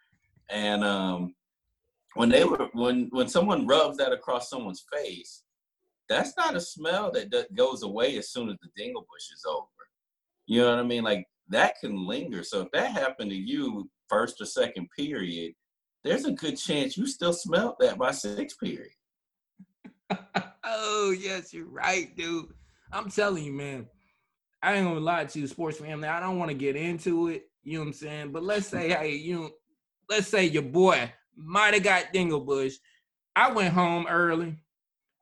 and 0.48 0.82
um, 0.82 1.34
when 2.14 2.30
they 2.30 2.44
were 2.44 2.68
when 2.72 3.08
when 3.10 3.28
someone 3.28 3.66
rubs 3.66 3.98
that 3.98 4.12
across 4.12 4.48
someone's 4.48 4.84
face, 4.90 5.42
that's 6.08 6.34
not 6.36 6.56
a 6.56 6.60
smell 6.60 7.10
that, 7.12 7.30
that 7.30 7.54
goes 7.54 7.82
away 7.82 8.16
as 8.16 8.30
soon 8.30 8.48
as 8.48 8.56
the 8.62 8.68
dingle 8.74 9.02
bush 9.02 9.30
is 9.34 9.44
over. 9.46 9.66
You 10.46 10.62
know 10.62 10.70
what 10.70 10.78
I 10.78 10.82
mean? 10.82 11.04
Like 11.04 11.26
that 11.52 11.74
can 11.80 12.06
linger. 12.06 12.42
So 12.42 12.60
if 12.62 12.70
that 12.72 12.92
happened 12.92 13.30
to 13.30 13.36
you 13.36 13.90
first 14.08 14.40
or 14.40 14.44
second 14.44 14.88
period, 14.96 15.52
there's 16.04 16.24
a 16.24 16.32
good 16.32 16.56
chance 16.56 16.96
you 16.96 17.06
still 17.06 17.32
smelled 17.32 17.76
that 17.80 17.98
by 17.98 18.10
sixth 18.12 18.58
period. 18.58 18.90
oh 20.64 21.14
yes, 21.18 21.54
you're 21.54 21.68
right, 21.68 22.14
dude. 22.16 22.46
I'm 22.92 23.10
telling 23.10 23.44
you, 23.44 23.52
man. 23.52 23.86
I 24.62 24.74
ain't 24.74 24.86
gonna 24.86 25.00
lie 25.00 25.24
to 25.24 25.40
you, 25.40 25.46
sports 25.46 25.78
family. 25.78 26.06
I 26.06 26.20
don't 26.20 26.38
want 26.38 26.50
to 26.50 26.56
get 26.56 26.76
into 26.76 27.28
it. 27.28 27.48
You 27.64 27.74
know 27.74 27.80
what 27.80 27.86
I'm 27.86 27.92
saying? 27.94 28.32
But 28.32 28.44
let's 28.44 28.66
say, 28.66 28.90
hey, 28.90 29.14
you 29.14 29.34
know, 29.34 29.50
let's 30.08 30.28
say 30.28 30.44
your 30.44 30.62
boy 30.62 31.12
might 31.36 31.74
have 31.74 31.82
got 31.82 32.12
Dinglebush. 32.12 32.74
I 33.34 33.50
went 33.50 33.74
home 33.74 34.06
early. 34.08 34.56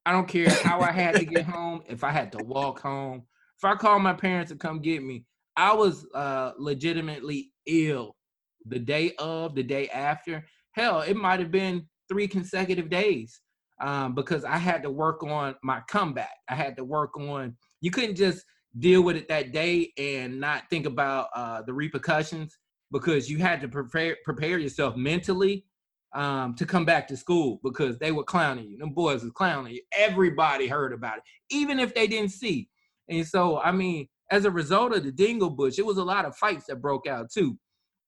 I 0.04 0.12
don't 0.12 0.28
care 0.28 0.50
how 0.50 0.80
I 0.80 0.90
had 0.90 1.16
to 1.16 1.24
get 1.24 1.44
home. 1.46 1.82
If 1.88 2.04
I 2.04 2.10
had 2.10 2.32
to 2.32 2.44
walk 2.44 2.80
home, 2.80 3.22
if 3.56 3.64
I 3.64 3.74
called 3.74 4.02
my 4.02 4.14
parents 4.14 4.50
to 4.50 4.58
come 4.58 4.80
get 4.80 5.02
me, 5.02 5.24
I 5.60 5.74
was 5.74 6.06
uh, 6.14 6.52
legitimately 6.56 7.52
ill 7.66 8.16
the 8.64 8.78
day 8.78 9.12
of, 9.18 9.54
the 9.54 9.62
day 9.62 9.88
after. 9.90 10.46
Hell, 10.72 11.02
it 11.02 11.18
might 11.18 11.38
have 11.38 11.50
been 11.50 11.86
three 12.08 12.26
consecutive 12.26 12.88
days 12.88 13.42
um, 13.82 14.14
because 14.14 14.42
I 14.42 14.56
had 14.56 14.82
to 14.84 14.90
work 14.90 15.22
on 15.22 15.54
my 15.62 15.82
comeback. 15.86 16.32
I 16.48 16.54
had 16.54 16.78
to 16.78 16.84
work 16.84 17.14
on. 17.18 17.58
You 17.82 17.90
couldn't 17.90 18.16
just 18.16 18.42
deal 18.78 19.02
with 19.02 19.16
it 19.16 19.28
that 19.28 19.52
day 19.52 19.92
and 19.98 20.40
not 20.40 20.62
think 20.70 20.86
about 20.86 21.28
uh, 21.34 21.60
the 21.60 21.74
repercussions 21.74 22.56
because 22.90 23.28
you 23.28 23.36
had 23.36 23.60
to 23.60 23.68
prepare 23.68 24.16
prepare 24.24 24.56
yourself 24.56 24.96
mentally 24.96 25.66
um, 26.14 26.54
to 26.54 26.64
come 26.64 26.86
back 26.86 27.06
to 27.08 27.18
school 27.18 27.60
because 27.62 27.98
they 27.98 28.12
were 28.12 28.24
clowning 28.24 28.70
you. 28.70 28.78
Them 28.78 28.94
boys 28.94 29.22
was 29.22 29.32
clowning 29.32 29.74
you. 29.74 29.82
Everybody 29.92 30.68
heard 30.68 30.94
about 30.94 31.18
it, 31.18 31.24
even 31.50 31.78
if 31.78 31.94
they 31.94 32.06
didn't 32.06 32.30
see. 32.30 32.70
And 33.10 33.26
so, 33.26 33.60
I 33.60 33.72
mean, 33.72 34.08
as 34.30 34.44
a 34.44 34.50
result 34.50 34.94
of 34.94 35.04
the 35.04 35.12
Dingle 35.12 35.50
Bush, 35.50 35.78
it 35.78 35.86
was 35.86 35.98
a 35.98 36.04
lot 36.04 36.24
of 36.24 36.36
fights 36.36 36.66
that 36.66 36.76
broke 36.80 37.06
out 37.06 37.30
too, 37.30 37.58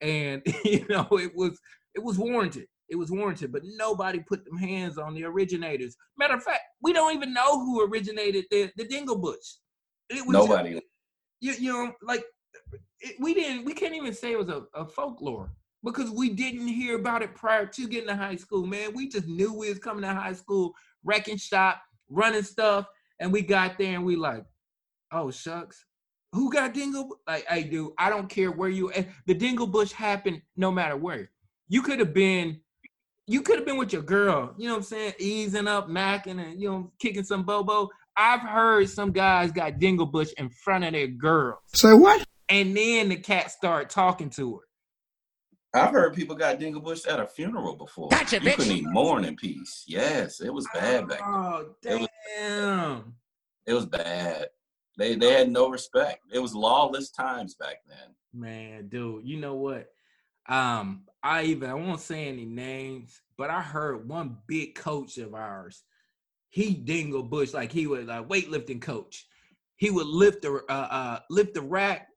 and 0.00 0.42
you 0.64 0.86
know, 0.88 1.06
it 1.12 1.32
was 1.34 1.58
it 1.94 2.02
was 2.02 2.18
warranted. 2.18 2.66
It 2.88 2.96
was 2.96 3.10
warranted, 3.10 3.52
but 3.52 3.62
nobody 3.64 4.20
put 4.20 4.44
them 4.44 4.58
hands 4.58 4.98
on 4.98 5.14
the 5.14 5.24
originators. 5.24 5.96
Matter 6.18 6.34
of 6.34 6.42
fact, 6.42 6.60
we 6.82 6.92
don't 6.92 7.14
even 7.14 7.32
know 7.32 7.58
who 7.64 7.86
originated 7.86 8.44
the 8.50 8.70
the 8.76 8.84
Dingle 8.84 9.18
Bush. 9.18 9.56
It 10.10 10.26
was 10.26 10.36
just- 10.36 10.48
Nobody. 10.48 10.80
you, 11.40 11.52
you 11.58 11.72
know, 11.72 11.92
like 12.02 12.24
it, 13.00 13.16
we 13.18 13.32
didn't, 13.34 13.64
we 13.64 13.72
can't 13.72 13.94
even 13.94 14.12
say 14.12 14.32
it 14.32 14.38
was 14.38 14.48
a, 14.50 14.62
a 14.74 14.86
folklore 14.86 15.52
because 15.82 16.10
we 16.10 16.28
didn't 16.30 16.68
hear 16.68 16.96
about 16.96 17.22
it 17.22 17.34
prior 17.34 17.66
to 17.66 17.88
getting 17.88 18.08
to 18.08 18.14
high 18.16 18.36
school, 18.36 18.66
man. 18.66 18.94
We 18.94 19.08
just 19.08 19.26
knew 19.26 19.52
we 19.52 19.68
was 19.70 19.78
coming 19.78 20.02
to 20.02 20.08
high 20.14 20.34
school, 20.34 20.74
wrecking 21.02 21.38
shop, 21.38 21.82
running 22.10 22.42
stuff, 22.42 22.86
and 23.20 23.32
we 23.32 23.40
got 23.42 23.78
there 23.78 23.94
and 23.94 24.04
we 24.04 24.16
like, 24.16 24.44
oh 25.12 25.30
shucks, 25.30 25.84
who 26.32 26.50
got 26.52 26.74
dingle? 26.74 27.18
Like, 27.26 27.44
hey, 27.46 27.64
dude, 27.64 27.92
I 27.98 28.08
don't 28.10 28.28
care 28.28 28.50
where 28.50 28.68
you. 28.70 28.92
The 29.26 29.34
dingle 29.34 29.66
bush 29.66 29.92
happened 29.92 30.42
no 30.56 30.70
matter 30.70 30.96
where. 30.96 31.30
You 31.68 31.82
could 31.82 31.98
have 31.98 32.12
been. 32.14 32.60
You 33.28 33.42
could 33.42 33.56
have 33.56 33.64
been 33.64 33.76
with 33.78 33.92
your 33.92 34.02
girl, 34.02 34.52
you 34.58 34.66
know 34.66 34.72
what 34.74 34.78
I'm 34.78 34.82
saying, 34.82 35.12
easing 35.20 35.68
up, 35.68 35.88
macking, 35.88 36.42
and 36.44 36.60
you 36.60 36.68
know, 36.68 36.92
kicking 36.98 37.22
some 37.22 37.44
bobo. 37.44 37.88
I've 38.16 38.40
heard 38.40 38.90
some 38.90 39.12
guys 39.12 39.52
got 39.52 39.78
dingle 39.78 40.06
bush 40.06 40.32
in 40.36 40.50
front 40.50 40.82
of 40.84 40.92
their 40.92 41.06
girls, 41.06 41.60
Say 41.72 41.92
what? 41.94 42.26
and 42.48 42.76
then 42.76 43.08
the 43.10 43.16
cat 43.16 43.50
start 43.52 43.90
talking 43.90 44.28
to 44.30 44.56
her. 44.56 45.80
I've 45.80 45.92
heard 45.92 46.14
people 46.14 46.34
got 46.34 46.58
dingle 46.58 46.82
bush 46.82 47.06
at 47.06 47.20
a 47.20 47.26
funeral 47.26 47.76
before. 47.76 48.08
Gotcha, 48.10 48.36
you 48.42 48.50
bitch. 48.50 48.56
couldn't 48.56 48.72
even 48.76 48.92
mourn 48.92 49.24
in 49.24 49.36
peace. 49.36 49.84
Yes, 49.86 50.40
it 50.40 50.52
was 50.52 50.66
bad 50.74 51.08
back 51.08 51.20
then. 51.20 51.28
Oh 51.32 51.66
It 51.84 52.00
was- 52.00 52.08
damn! 52.36 53.14
It 53.66 53.72
was 53.72 53.86
bad. 53.86 54.48
They 54.98 55.14
they 55.14 55.32
had 55.32 55.50
no 55.50 55.68
respect. 55.68 56.20
It 56.32 56.38
was 56.38 56.54
lawless 56.54 57.10
times 57.10 57.54
back 57.54 57.76
then. 57.88 58.14
Man, 58.34 58.88
dude, 58.88 59.26
you 59.26 59.38
know 59.38 59.54
what? 59.54 59.88
Um, 60.48 61.04
I 61.22 61.44
even 61.44 61.70
I 61.70 61.74
won't 61.74 62.00
say 62.00 62.28
any 62.28 62.44
names, 62.44 63.20
but 63.36 63.50
I 63.50 63.60
heard 63.60 64.08
one 64.08 64.38
big 64.46 64.74
coach 64.74 65.18
of 65.18 65.34
ours. 65.34 65.82
He 66.50 66.74
dingle 66.74 67.22
bush 67.22 67.54
like 67.54 67.72
he 67.72 67.86
was 67.86 68.08
a 68.08 68.24
weightlifting 68.28 68.82
coach. 68.82 69.26
He 69.76 69.90
would 69.90 70.06
lift 70.06 70.42
the 70.42 70.62
uh, 70.68 70.72
uh 70.72 71.18
lift 71.30 71.54
the 71.54 71.62
rack 71.62 72.08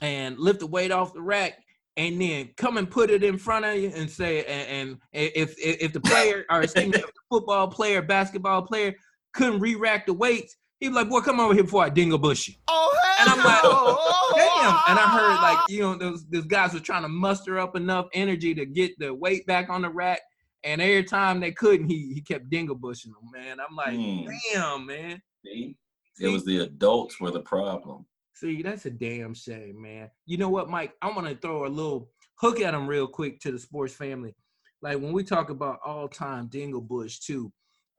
and 0.00 0.38
lift 0.38 0.60
the 0.60 0.66
weight 0.66 0.92
off 0.92 1.12
the 1.12 1.20
rack, 1.20 1.58
and 1.96 2.20
then 2.20 2.50
come 2.56 2.78
and 2.78 2.90
put 2.90 3.10
it 3.10 3.22
in 3.22 3.38
front 3.38 3.64
of 3.64 3.76
you 3.76 3.92
and 3.94 4.10
say, 4.10 4.44
and, 4.44 4.90
and 4.90 4.98
if, 5.12 5.58
if 5.58 5.82
if 5.82 5.92
the 5.92 6.00
player 6.00 6.44
or 6.50 6.62
excuse 6.62 6.86
me, 6.86 6.98
if 6.98 7.06
the 7.06 7.12
football 7.30 7.68
player, 7.68 8.00
basketball 8.00 8.62
player 8.62 8.94
couldn't 9.34 9.60
re-rack 9.60 10.06
the 10.06 10.14
weights, 10.14 10.56
he'd 10.84 10.90
be 10.90 10.94
like, 10.94 11.08
"Boy, 11.08 11.20
come 11.20 11.40
over 11.40 11.54
here 11.54 11.64
before 11.64 11.84
I 11.84 11.88
dingle 11.88 12.18
bush 12.18 12.48
you." 12.48 12.54
Oh, 12.68 12.96
And 13.20 13.28
I'm 13.28 13.38
like, 13.38 13.60
hell 13.62 13.72
no. 13.72 14.36
Damn. 14.36 14.80
And 14.88 14.98
I 14.98 15.08
heard 15.08 15.42
like, 15.42 15.58
you 15.68 15.80
know, 15.80 15.94
those 15.96 16.24
those 16.26 16.44
guys 16.46 16.74
were 16.74 16.80
trying 16.80 17.02
to 17.02 17.08
muster 17.08 17.58
up 17.58 17.76
enough 17.76 18.06
energy 18.12 18.54
to 18.54 18.66
get 18.66 18.98
the 18.98 19.12
weight 19.14 19.46
back 19.46 19.68
on 19.70 19.82
the 19.82 19.88
rack. 19.90 20.20
And 20.62 20.80
every 20.80 21.04
time 21.04 21.40
they 21.40 21.52
couldn't, 21.52 21.88
he 21.88 22.12
he 22.14 22.20
kept 22.20 22.48
dingle 22.50 22.74
bushing 22.76 23.12
them, 23.12 23.30
man. 23.32 23.58
I'm 23.60 23.76
like, 23.76 23.94
Hmm. 23.94 24.28
damn, 24.52 24.86
man. 24.86 25.22
See? 25.44 25.76
It 26.20 26.28
was 26.28 26.44
the 26.44 26.58
adults 26.60 27.20
were 27.20 27.30
the 27.32 27.40
problem. 27.40 28.06
See, 28.34 28.62
that's 28.62 28.86
a 28.86 28.90
damn 28.90 29.34
shame, 29.34 29.80
man. 29.80 30.10
You 30.26 30.38
know 30.38 30.48
what, 30.48 30.68
Mike? 30.70 30.92
I'm 31.02 31.14
gonna 31.14 31.34
throw 31.34 31.66
a 31.66 31.68
little 31.68 32.10
hook 32.36 32.60
at 32.60 32.74
him 32.74 32.86
real 32.86 33.06
quick 33.06 33.40
to 33.40 33.52
the 33.52 33.58
sports 33.58 33.94
family. 33.94 34.34
Like 34.82 34.98
when 34.98 35.12
we 35.12 35.22
talk 35.24 35.50
about 35.50 35.80
all-time 35.84 36.48
Dingle 36.48 36.80
Bush 36.80 37.18
too, 37.20 37.52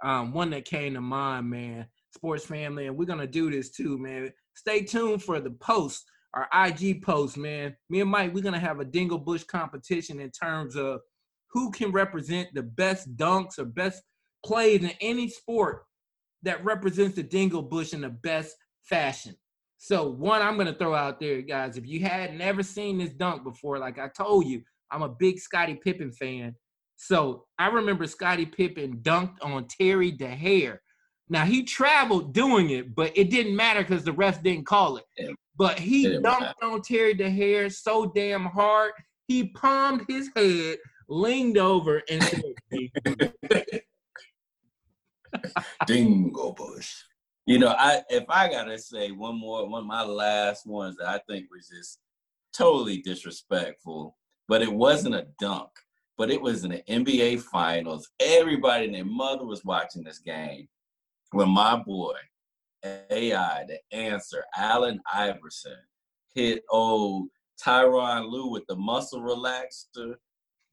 um, 0.04 0.34
one 0.34 0.50
that 0.52 0.66
came 0.66 0.94
to 0.94 1.02
mind, 1.02 1.50
man. 1.50 1.88
Sports 2.16 2.46
family, 2.46 2.88
and 2.88 2.98
we're 2.98 3.06
gonna 3.06 3.28
do 3.28 3.52
this 3.52 3.70
too, 3.70 3.98
man. 3.98 4.32
Stay 4.56 4.82
tuned 4.82 5.22
for 5.22 5.40
the 5.40 5.52
post, 5.52 6.06
our 6.34 6.48
IG 6.54 7.04
post, 7.04 7.38
man. 7.38 7.76
Me 7.90 8.02
and 8.02 8.10
Mike, 8.10 8.34
we're 8.34 8.42
gonna 8.42 8.60
have 8.60 8.80
a 8.80 8.86
Dingle 8.86 9.20
Bush 9.20 9.44
competition 9.44 10.20
in 10.20 10.32
terms 10.32 10.76
of 10.76 11.02
who 11.52 11.72
can 11.72 11.92
represent 11.92 12.50
the 12.54 12.64
best 12.64 13.16
dunks 13.18 13.60
or 13.60 13.66
best 13.66 14.02
plays 14.46 14.82
in 14.82 14.92
any 15.02 15.28
sport 15.28 15.84
that 16.44 16.64
represents 16.64 17.16
the 17.16 17.24
Dingle 17.24 17.62
Bush 17.62 17.94
in 17.94 18.02
the 18.02 18.10
best 18.10 18.56
fashion. 18.84 19.36
So 19.78 20.10
one 20.10 20.42
I'm 20.42 20.58
gonna 20.58 20.74
throw 20.74 20.96
out 20.96 21.20
there, 21.20 21.42
guys. 21.42 21.78
If 21.78 21.86
you 21.86 22.00
had 22.00 22.34
never 22.34 22.64
seen 22.64 22.98
this 22.98 23.14
dunk 23.14 23.44
before, 23.44 23.78
like 23.78 24.00
I 24.00 24.08
told 24.08 24.48
you, 24.48 24.64
I'm 24.90 25.02
a 25.02 25.10
big 25.10 25.38
Scottie 25.40 25.76
Pippen 25.84 26.12
fan. 26.12 26.56
So 26.96 27.46
I 27.60 27.68
remember 27.68 28.08
Scottie 28.08 28.46
Pippen 28.46 29.00
dunked 29.02 29.38
on 29.42 29.68
Terry 29.68 30.12
Dehere. 30.12 30.82
Now 31.30 31.46
he 31.46 31.64
traveled 31.64 32.34
doing 32.34 32.70
it, 32.70 32.94
but 32.94 33.12
it 33.16 33.30
didn't 33.30 33.56
matter 33.56 33.82
because 33.82 34.04
the 34.04 34.14
refs 34.14 34.42
didn't 34.42 34.66
call 34.66 34.98
it. 34.98 35.06
Yeah. 35.18 35.32
But 35.58 35.80
he 35.80 36.06
dunked 36.06 36.22
matter. 36.42 36.56
on 36.64 36.82
Terry 36.82 37.14
Dehere 37.14 37.70
so 37.70 38.12
damn 38.14 38.46
hard, 38.46 38.92
he 39.28 39.48
palmed 39.50 40.06
his 40.08 40.30
head, 40.36 40.78
leaned 41.08 41.58
over, 41.58 42.04
and 42.10 42.24
said, 42.24 42.44
Dingo 45.88 46.52
Bush. 46.52 46.94
You 47.46 47.60
know, 47.60 47.76
I 47.78 48.02
if 48.10 48.26
I 48.30 48.50
gotta 48.50 48.78
say 48.78 49.12
one 49.12 49.40
more, 49.40 49.68
one 49.68 49.82
of 49.82 49.88
my 49.88 50.04
last 50.04 50.66
ones 50.66 50.98
that 50.98 51.08
I 51.08 51.20
think 51.30 51.48
was 51.52 51.68
just 51.68 52.00
totally 52.56 53.02
disrespectful, 53.02 54.18
but 54.48 54.62
it 54.62 54.72
wasn't 54.72 55.16
a 55.16 55.28
dunk, 55.40 55.70
but 56.18 56.32
it 56.32 56.42
was 56.42 56.64
in 56.64 56.72
the 56.72 56.84
NBA 56.90 57.42
Finals. 57.42 58.10
Everybody 58.20 58.86
and 58.86 58.96
their 58.96 59.06
mother 59.06 59.46
was 59.46 59.64
watching 59.64 60.04
this 60.04 60.20
game 60.20 60.68
when 61.36 61.50
my 61.50 61.76
boy 61.76 62.16
AI, 63.12 63.66
the 63.68 63.80
answer, 63.92 64.44
Allen 64.56 65.02
Iverson, 65.14 65.78
hit 66.34 66.64
old 66.70 67.28
Tyronn 67.64 68.30
Lue 68.30 68.50
with 68.50 68.64
the 68.68 68.76
muscle 68.76 69.20
relaxer, 69.20 70.16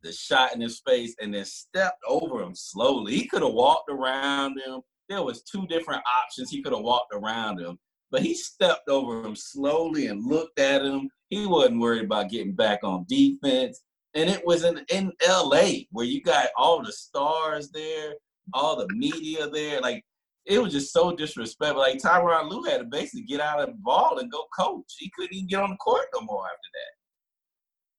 the 0.03 0.12
shot 0.12 0.55
in 0.55 0.61
his 0.61 0.81
face, 0.87 1.16
and 1.20 1.35
then 1.35 1.44
stepped 1.44 2.03
over 2.07 2.40
him 2.40 2.55
slowly. 2.55 3.14
He 3.14 3.27
could 3.27 3.42
have 3.42 3.53
walked 3.53 3.90
around 3.90 4.61
him. 4.64 4.83
There 5.09 5.22
was 5.22 5.42
two 5.42 5.66
different 5.66 6.03
options. 6.22 6.51
He 6.51 6.62
could 6.62 6.72
have 6.72 6.83
walked 6.83 7.12
around 7.12 7.59
him, 7.59 7.77
but 8.12 8.22
he 8.22 8.33
stepped 8.33 8.88
over 8.88 9.25
him 9.25 9.35
slowly 9.35 10.07
and 10.07 10.25
looked 10.25 10.61
at 10.61 10.85
him. 10.85 11.11
He 11.31 11.44
wasn't 11.46 11.81
worried 11.81 12.05
about 12.05 12.31
getting 12.31 12.55
back 12.55 12.81
on 12.85 13.05
defense. 13.09 13.83
And 14.14 14.31
it 14.31 14.46
was 14.46 14.62
in, 14.62 14.85
in 14.92 15.12
LA 15.27 15.87
where 15.90 16.07
you 16.07 16.22
got 16.22 16.48
all 16.57 16.85
the 16.85 16.92
stars 16.92 17.70
there, 17.70 18.14
all 18.55 18.77
the 18.77 18.88
media 18.88 19.48
there. 19.48 19.81
Like 19.81 20.05
it 20.46 20.61
was 20.61 20.72
just 20.72 20.92
so 20.92 21.14
disrespectful. 21.14 21.81
Like 21.81 21.98
Tyronn 21.98 22.50
Lue 22.50 22.64
had 22.64 22.78
to 22.78 22.85
basically 22.85 23.22
get 23.22 23.40
out 23.40 23.61
of 23.61 23.68
the 23.68 23.74
ball 23.81 24.18
and 24.18 24.31
go 24.31 24.44
coach. 24.57 24.94
He 24.98 25.11
couldn't 25.14 25.35
even 25.35 25.48
get 25.48 25.61
on 25.61 25.70
the 25.70 25.76
court 25.76 26.07
no 26.14 26.22
more 26.22 26.44
after 26.46 26.68
that. 26.74 26.92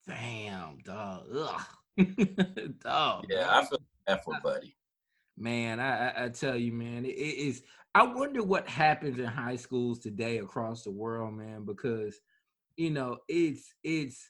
Damn, 0.08 0.78
dog. 0.80 1.28
Dog. 2.84 3.26
Yeah, 3.30 3.48
I 3.50 3.66
feel 3.66 3.80
that 4.08 4.24
for 4.24 4.34
Buddy. 4.44 4.76
Man, 5.38 5.80
I, 5.80 6.26
I, 6.26 6.30
tell 6.30 6.56
you, 6.56 6.74
man, 6.74 7.06
it, 7.06 7.10
it 7.10 7.38
is. 7.38 7.64
I 7.96 8.04
wonder 8.04 8.44
what 8.44 8.68
happens 8.68 9.20
in 9.20 9.26
high 9.26 9.56
schools 9.56 10.00
today 10.00 10.40
across 10.40 10.84
the 10.84 10.92
world, 10.92 11.34
man, 11.36 11.66
because 11.66 12.20
you 12.76 12.90
know 12.90 13.18
it's 13.28 13.74
it's 13.84 14.30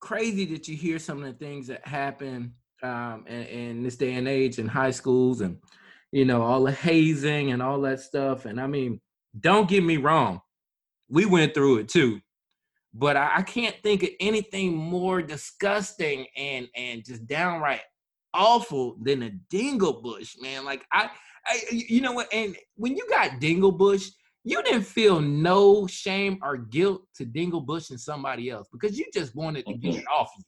crazy 0.00 0.44
that 0.46 0.68
you 0.68 0.76
hear 0.76 0.98
some 0.98 1.22
of 1.22 1.24
the 1.24 1.44
things 1.44 1.66
that 1.66 1.86
happen 1.86 2.54
um, 2.82 3.24
in, 3.26 3.42
in 3.42 3.82
this 3.82 3.96
day 3.96 4.14
and 4.14 4.28
age 4.28 4.58
in 4.58 4.66
high 4.66 4.90
schools, 4.90 5.40
and 5.40 5.58
you 6.16 6.24
know 6.24 6.40
all 6.40 6.64
the 6.64 6.72
hazing 6.72 7.52
and 7.52 7.62
all 7.62 7.78
that 7.82 8.00
stuff. 8.00 8.46
And 8.46 8.58
I 8.58 8.66
mean, 8.66 9.00
don't 9.38 9.68
get 9.68 9.84
me 9.84 9.98
wrong, 9.98 10.40
we 11.10 11.26
went 11.26 11.52
through 11.52 11.78
it 11.78 11.88
too, 11.90 12.20
but 12.94 13.16
I, 13.18 13.36
I 13.36 13.42
can't 13.42 13.76
think 13.82 14.02
of 14.02 14.08
anything 14.18 14.74
more 14.74 15.20
disgusting 15.20 16.26
and 16.34 16.68
and 16.74 17.04
just 17.04 17.26
downright 17.26 17.82
awful 18.32 18.96
than 19.02 19.24
a 19.24 19.30
dingle 19.50 20.00
bush, 20.00 20.36
man. 20.40 20.64
Like 20.64 20.86
I, 20.90 21.10
I, 21.46 21.60
you 21.70 22.00
know 22.00 22.12
what? 22.12 22.32
And 22.32 22.56
when 22.76 22.96
you 22.96 23.06
got 23.10 23.38
dingle 23.38 23.72
bush, 23.72 24.08
you 24.42 24.62
didn't 24.62 24.84
feel 24.86 25.20
no 25.20 25.86
shame 25.86 26.38
or 26.42 26.56
guilt 26.56 27.02
to 27.16 27.26
dingle 27.26 27.60
bush 27.60 27.90
and 27.90 28.00
somebody 28.00 28.48
else 28.48 28.68
because 28.72 28.98
you 28.98 29.04
just 29.12 29.34
wanted 29.34 29.66
to 29.66 29.74
get 29.74 29.94
Mhm. 29.94 29.98
it 29.98 30.04
off 30.06 30.30
you. 30.38 30.44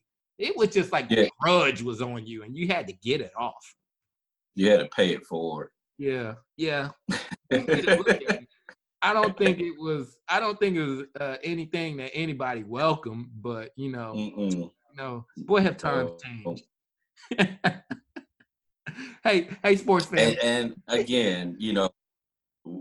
It 0.48 0.56
was 0.56 0.68
just 0.70 0.92
like 0.92 1.10
Yeah. 1.10 1.24
the 1.24 1.30
grudge 1.40 1.82
was 1.82 2.00
on 2.00 2.26
you, 2.26 2.42
and 2.44 2.56
you 2.56 2.68
had 2.68 2.86
to 2.86 2.94
get 2.94 3.20
it 3.20 3.32
off. 3.38 3.74
You 4.58 4.68
had 4.72 4.80
to 4.80 4.88
pay 4.88 5.10
it 5.10 5.24
forward. 5.24 5.70
Yeah, 5.98 6.34
yeah. 6.56 6.88
I 7.52 9.12
don't 9.12 9.38
think 9.38 9.60
it 9.60 9.78
was. 9.78 10.18
I 10.28 10.40
don't 10.40 10.58
think 10.58 10.76
it 10.76 10.82
was 10.84 11.06
uh, 11.20 11.36
anything 11.44 11.96
that 11.98 12.10
anybody 12.12 12.64
welcomed, 12.64 13.28
but 13.40 13.70
you 13.76 13.92
know, 13.92 14.14
Mm-mm. 14.16 14.52
you 14.56 14.72
know, 14.96 15.24
boy, 15.36 15.60
have 15.60 15.76
times 15.76 16.10
Oh. 16.10 16.18
changed. 16.18 16.64
hey, 19.22 19.48
hey, 19.62 19.76
sports 19.76 20.06
fan. 20.06 20.18
And, 20.18 20.38
and 20.42 20.74
again, 20.88 21.54
you 21.60 21.72
know, 21.72 21.88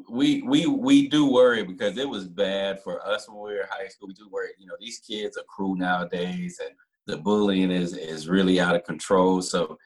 we 0.10 0.42
we 0.42 0.66
we 0.66 1.08
do 1.08 1.32
worry 1.32 1.64
because 1.64 1.96
it 2.00 2.10
was 2.10 2.28
bad 2.28 2.82
for 2.82 3.06
us 3.08 3.30
when 3.30 3.38
we 3.38 3.52
were 3.54 3.62
in 3.62 3.68
high 3.70 3.88
school. 3.88 4.08
We 4.08 4.16
do 4.16 4.28
worry, 4.32 4.50
you 4.58 4.66
know, 4.66 4.74
these 4.80 4.98
kids 4.98 5.38
are 5.38 5.44
cruel 5.44 5.76
nowadays, 5.76 6.60
and 6.60 6.72
the 7.06 7.18
bullying 7.22 7.70
is 7.70 7.96
is 7.96 8.28
really 8.28 8.60
out 8.60 8.76
of 8.76 8.84
control. 8.84 9.44
So, 9.44 9.78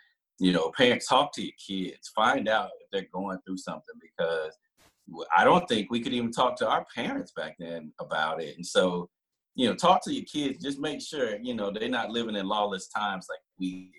you 0.41 0.51
know, 0.51 0.71
parents 0.75 1.07
talk 1.07 1.31
to 1.33 1.43
your 1.43 1.53
kids, 1.63 2.11
find 2.15 2.49
out 2.49 2.71
if 2.81 2.89
they're 2.91 3.07
going 3.13 3.37
through 3.45 3.57
something 3.57 3.95
because 4.01 4.57
I 5.37 5.43
don't 5.43 5.67
think 5.67 5.91
we 5.91 6.01
could 6.01 6.13
even 6.13 6.31
talk 6.31 6.55
to 6.57 6.67
our 6.67 6.83
parents 6.95 7.31
back 7.31 7.57
then 7.59 7.93
about 7.99 8.41
it. 8.41 8.55
And 8.55 8.65
so, 8.65 9.07
you 9.53 9.69
know, 9.69 9.75
talk 9.75 10.03
to 10.05 10.13
your 10.13 10.25
kids. 10.25 10.63
Just 10.63 10.79
make 10.79 10.99
sure 10.99 11.37
you 11.41 11.53
know 11.53 11.69
they're 11.69 11.89
not 11.89 12.09
living 12.09 12.35
in 12.35 12.47
lawless 12.47 12.87
times 12.87 13.27
like 13.29 13.39
we. 13.59 13.91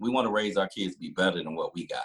We 0.00 0.10
want 0.10 0.26
to 0.26 0.32
raise 0.32 0.56
our 0.56 0.66
kids 0.66 0.94
to 0.94 1.00
be 1.00 1.10
better 1.10 1.36
than 1.40 1.54
what 1.54 1.72
we 1.72 1.86
got. 1.86 2.02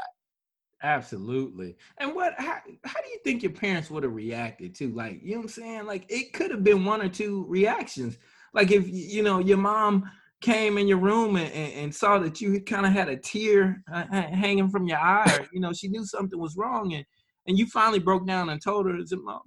Absolutely. 0.83 1.75
And 1.97 2.13
what 2.13 2.35
how, 2.37 2.59
how 2.85 3.01
do 3.01 3.09
you 3.09 3.17
think 3.23 3.41
your 3.41 3.51
parents 3.51 3.89
would 3.89 4.03
have 4.03 4.13
reacted 4.13 4.75
to? 4.75 4.93
Like, 4.93 5.21
you 5.23 5.33
know 5.33 5.41
I'm 5.41 5.47
saying? 5.47 5.87
Like 5.87 6.05
it 6.07 6.31
could 6.31 6.51
have 6.51 6.63
been 6.63 6.85
one 6.85 7.01
or 7.01 7.09
two 7.09 7.45
reactions. 7.47 8.19
Like 8.53 8.69
if 8.69 8.87
you 8.87 9.23
know 9.23 9.39
your 9.39 9.57
mom 9.57 10.09
came 10.41 10.77
in 10.77 10.87
your 10.87 10.97
room 10.97 11.35
and, 11.35 11.51
and, 11.51 11.73
and 11.73 11.95
saw 11.95 12.17
that 12.19 12.39
you 12.39 12.61
kind 12.61 12.85
of 12.85 12.93
had 12.93 13.09
a 13.09 13.17
tear 13.17 13.83
uh, 13.93 14.05
hanging 14.11 14.69
from 14.69 14.87
your 14.87 14.97
eye, 14.97 15.37
or 15.39 15.47
you 15.51 15.59
know, 15.59 15.73
she 15.73 15.87
knew 15.87 16.05
something 16.05 16.39
was 16.39 16.55
wrong 16.57 16.93
and 16.93 17.05
and 17.47 17.57
you 17.57 17.65
finally 17.65 17.99
broke 17.99 18.27
down 18.27 18.49
and 18.49 18.61
told 18.61 18.85
her, 18.85 18.95
"Said, 19.03 19.19
Mom, 19.23 19.41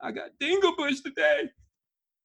I 0.00 0.12
got 0.12 0.30
dingle 0.38 0.74
bush 0.76 1.00
today." 1.00 1.50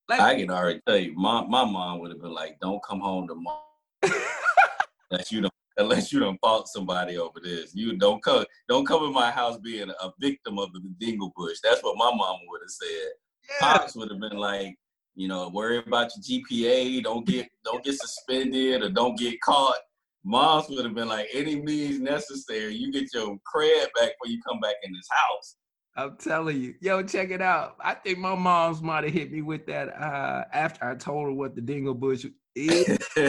Like, 0.08 0.20
I 0.20 0.36
can 0.36 0.50
already 0.50 0.80
tell 0.86 0.96
you, 0.96 1.14
my 1.14 1.44
my 1.44 1.64
mom 1.64 1.98
would 2.00 2.12
have 2.12 2.20
been 2.20 2.32
like, 2.32 2.58
"Don't 2.60 2.82
come 2.82 3.00
home 3.00 3.26
tomorrow 3.26 3.60
unless 5.10 5.32
you 5.32 5.40
don't 5.40 5.52
unless 5.76 6.12
you 6.12 6.20
don't 6.20 6.38
fault 6.40 6.68
somebody 6.68 7.18
over 7.18 7.40
this. 7.42 7.74
You 7.74 7.96
don't 7.96 8.22
come 8.22 8.44
don't 8.68 8.86
come 8.86 9.04
in 9.04 9.12
my 9.12 9.30
house 9.30 9.58
being 9.58 9.90
a 9.90 10.10
victim 10.20 10.58
of 10.58 10.72
the 10.72 10.80
dingle 10.98 11.32
bush." 11.36 11.58
That's 11.62 11.82
what 11.82 11.96
my 11.96 12.12
mom 12.14 12.38
would 12.48 12.60
have 12.62 12.70
said. 12.70 13.08
yeah, 13.48 13.78
Pops 13.78 13.96
would 13.96 14.10
have 14.10 14.20
been 14.20 14.38
like, 14.38 14.76
you 15.14 15.28
know, 15.28 15.48
worry 15.48 15.78
about 15.78 16.10
your 16.16 16.40
GPA, 16.42 17.02
don't 17.02 17.26
get 17.26 17.48
don't 17.64 17.84
get 17.84 17.94
suspended 17.94 18.82
or 18.82 18.90
don't 18.90 19.18
get 19.18 19.40
caught. 19.40 19.76
Moms 20.24 20.68
would 20.70 20.84
have 20.84 20.94
been 20.94 21.08
like, 21.08 21.28
any 21.34 21.56
means 21.56 22.00
necessary. 22.00 22.74
You 22.74 22.90
get 22.90 23.12
your 23.12 23.36
cred 23.54 23.84
back 23.94 24.12
before 24.12 24.28
you 24.28 24.40
come 24.46 24.58
back 24.60 24.76
in 24.82 24.92
this 24.92 25.06
house. 25.10 25.56
I'm 25.96 26.16
telling 26.16 26.60
you, 26.60 26.74
yo, 26.80 27.02
check 27.02 27.30
it 27.30 27.42
out. 27.42 27.76
I 27.80 27.94
think 27.94 28.18
my 28.18 28.34
mom's 28.34 28.82
might 28.82 29.04
have 29.04 29.12
hit 29.12 29.30
me 29.30 29.42
with 29.42 29.66
that 29.66 29.90
uh, 29.90 30.44
after 30.52 30.84
I 30.84 30.96
told 30.96 31.26
her 31.26 31.32
what 31.32 31.54
the 31.54 31.60
dingle 31.60 31.94
bush 31.94 32.26
is. 32.56 32.98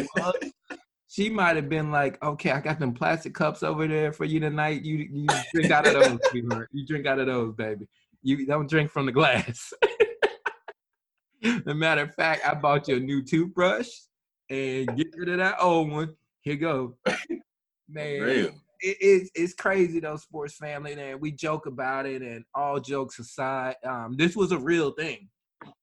she 1.08 1.30
might 1.30 1.58
have 1.58 1.70
been 1.70 1.92
like, 1.92 2.22
"Okay, 2.24 2.52
I 2.52 2.62
got 2.62 2.80
them 2.80 2.94
plastic 2.94 3.36
cups 3.36 3.62
over 3.62 3.88
there 3.88 4.12
for 4.12 4.26
you 4.26 4.40
tonight. 4.40 4.84
You 4.84 5.08
you 5.12 5.28
drink 5.54 5.72
out 5.72 5.86
of 5.86 5.94
those, 5.94 6.20
sweetheart. 6.30 6.70
You 6.72 6.86
drink 6.88 7.06
out 7.06 7.20
of 7.20 7.28
those, 7.28 7.54
baby. 7.54 7.88
You 8.24 8.48
don't 8.48 8.70
drink 8.70 8.90
from 8.90 9.06
the 9.06 9.12
glass." 9.12 9.72
As 11.66 11.68
a 11.68 11.76
matter 11.76 12.02
of 12.02 12.16
fact, 12.16 12.42
I 12.46 12.56
bought 12.56 12.88
you 12.88 12.96
a 12.96 13.00
new 13.00 13.24
toothbrush 13.24 13.88
and 14.50 14.98
get 14.98 15.08
rid 15.16 15.30
of 15.30 15.38
that 15.38 15.58
old 15.62 15.92
one. 15.92 16.16
Here 16.42 16.56
go, 16.56 16.98
man 17.88 18.22
Real. 18.22 18.52
it 18.80 18.98
is 19.00 19.30
it's 19.36 19.54
crazy 19.54 20.00
though, 20.00 20.16
sports 20.16 20.56
family, 20.56 20.94
and 20.94 21.22
we 21.22 21.32
joke 21.32 21.68
about 21.68 22.08
it. 22.08 22.24
And 22.24 22.46
all 22.56 22.80
jokes 22.80 23.20
aside, 23.20 23.76
um, 23.86 24.16
this 24.18 24.36
was 24.36 24.52
a 24.52 24.58
real 24.58 24.92
thing. 24.92 25.30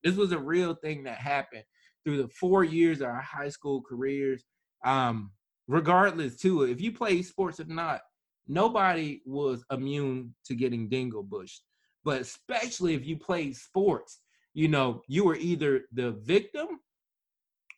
This 0.02 0.16
was 0.16 0.32
a 0.32 0.38
real 0.38 0.74
thing 0.74 1.04
that 1.04 1.18
happened 1.18 1.64
through 2.04 2.22
the 2.22 2.28
four 2.28 2.64
years 2.64 3.00
of 3.00 3.06
our 3.06 3.20
high 3.20 3.48
school 3.48 3.82
careers. 3.82 4.44
Um, 4.84 5.30
regardless 5.68 6.36
too, 6.36 6.64
if 6.64 6.80
you 6.80 6.90
play 6.90 7.22
sports 7.22 7.60
or 7.60 7.64
not, 7.64 8.00
nobody 8.48 9.20
was 9.24 9.64
immune 9.70 10.34
to 10.46 10.56
getting 10.56 10.88
dingle 10.88 11.22
bushed. 11.22 11.62
But 12.04 12.20
especially 12.20 12.94
if 12.94 13.06
you 13.06 13.16
played 13.16 13.56
sports, 13.56 14.21
you 14.54 14.68
know, 14.68 15.02
you 15.08 15.24
were 15.24 15.36
either 15.36 15.82
the 15.92 16.12
victim 16.12 16.80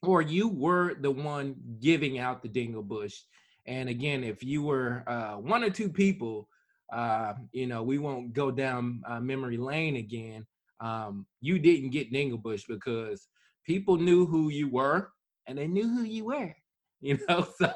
or 0.03 0.23
you 0.23 0.49
were 0.49 0.95
the 0.95 1.11
one 1.11 1.55
giving 1.81 2.19
out 2.19 2.43
the 2.43 2.49
dingle 2.49 2.83
bush. 2.83 3.15
And 3.67 3.89
again, 3.89 4.25
if 4.25 4.43
you 4.43 4.63
were 4.63 5.05
uh, 5.07 5.35
one 5.35 5.63
or 5.65 5.71
two 5.71 5.89
people, 5.89 6.49
uh, 6.93 7.35
you 7.53 7.67
know, 7.67 7.83
we 7.83 7.99
won't 7.99 8.33
go 8.33 8.51
down 8.51 9.03
uh, 9.09 9.21
memory 9.21 9.57
lane 9.57 9.97
again. 9.97 10.47
Um, 10.81 11.27
you 11.41 11.59
didn't 11.59 11.91
get 11.91 12.13
dingle 12.13 12.39
bush 12.39 12.65
because 12.69 13.29
people 13.65 13.97
knew 13.97 14.27
who 14.27 14.51
you 14.51 14.69
were 14.69 15.11
and 15.47 15.57
they 15.59 15.67
knew 15.67 15.89
who 15.89 16.03
you 16.03 16.27
were. 16.27 16.55
You 17.01 17.19
know, 17.29 17.47
so 17.61 17.71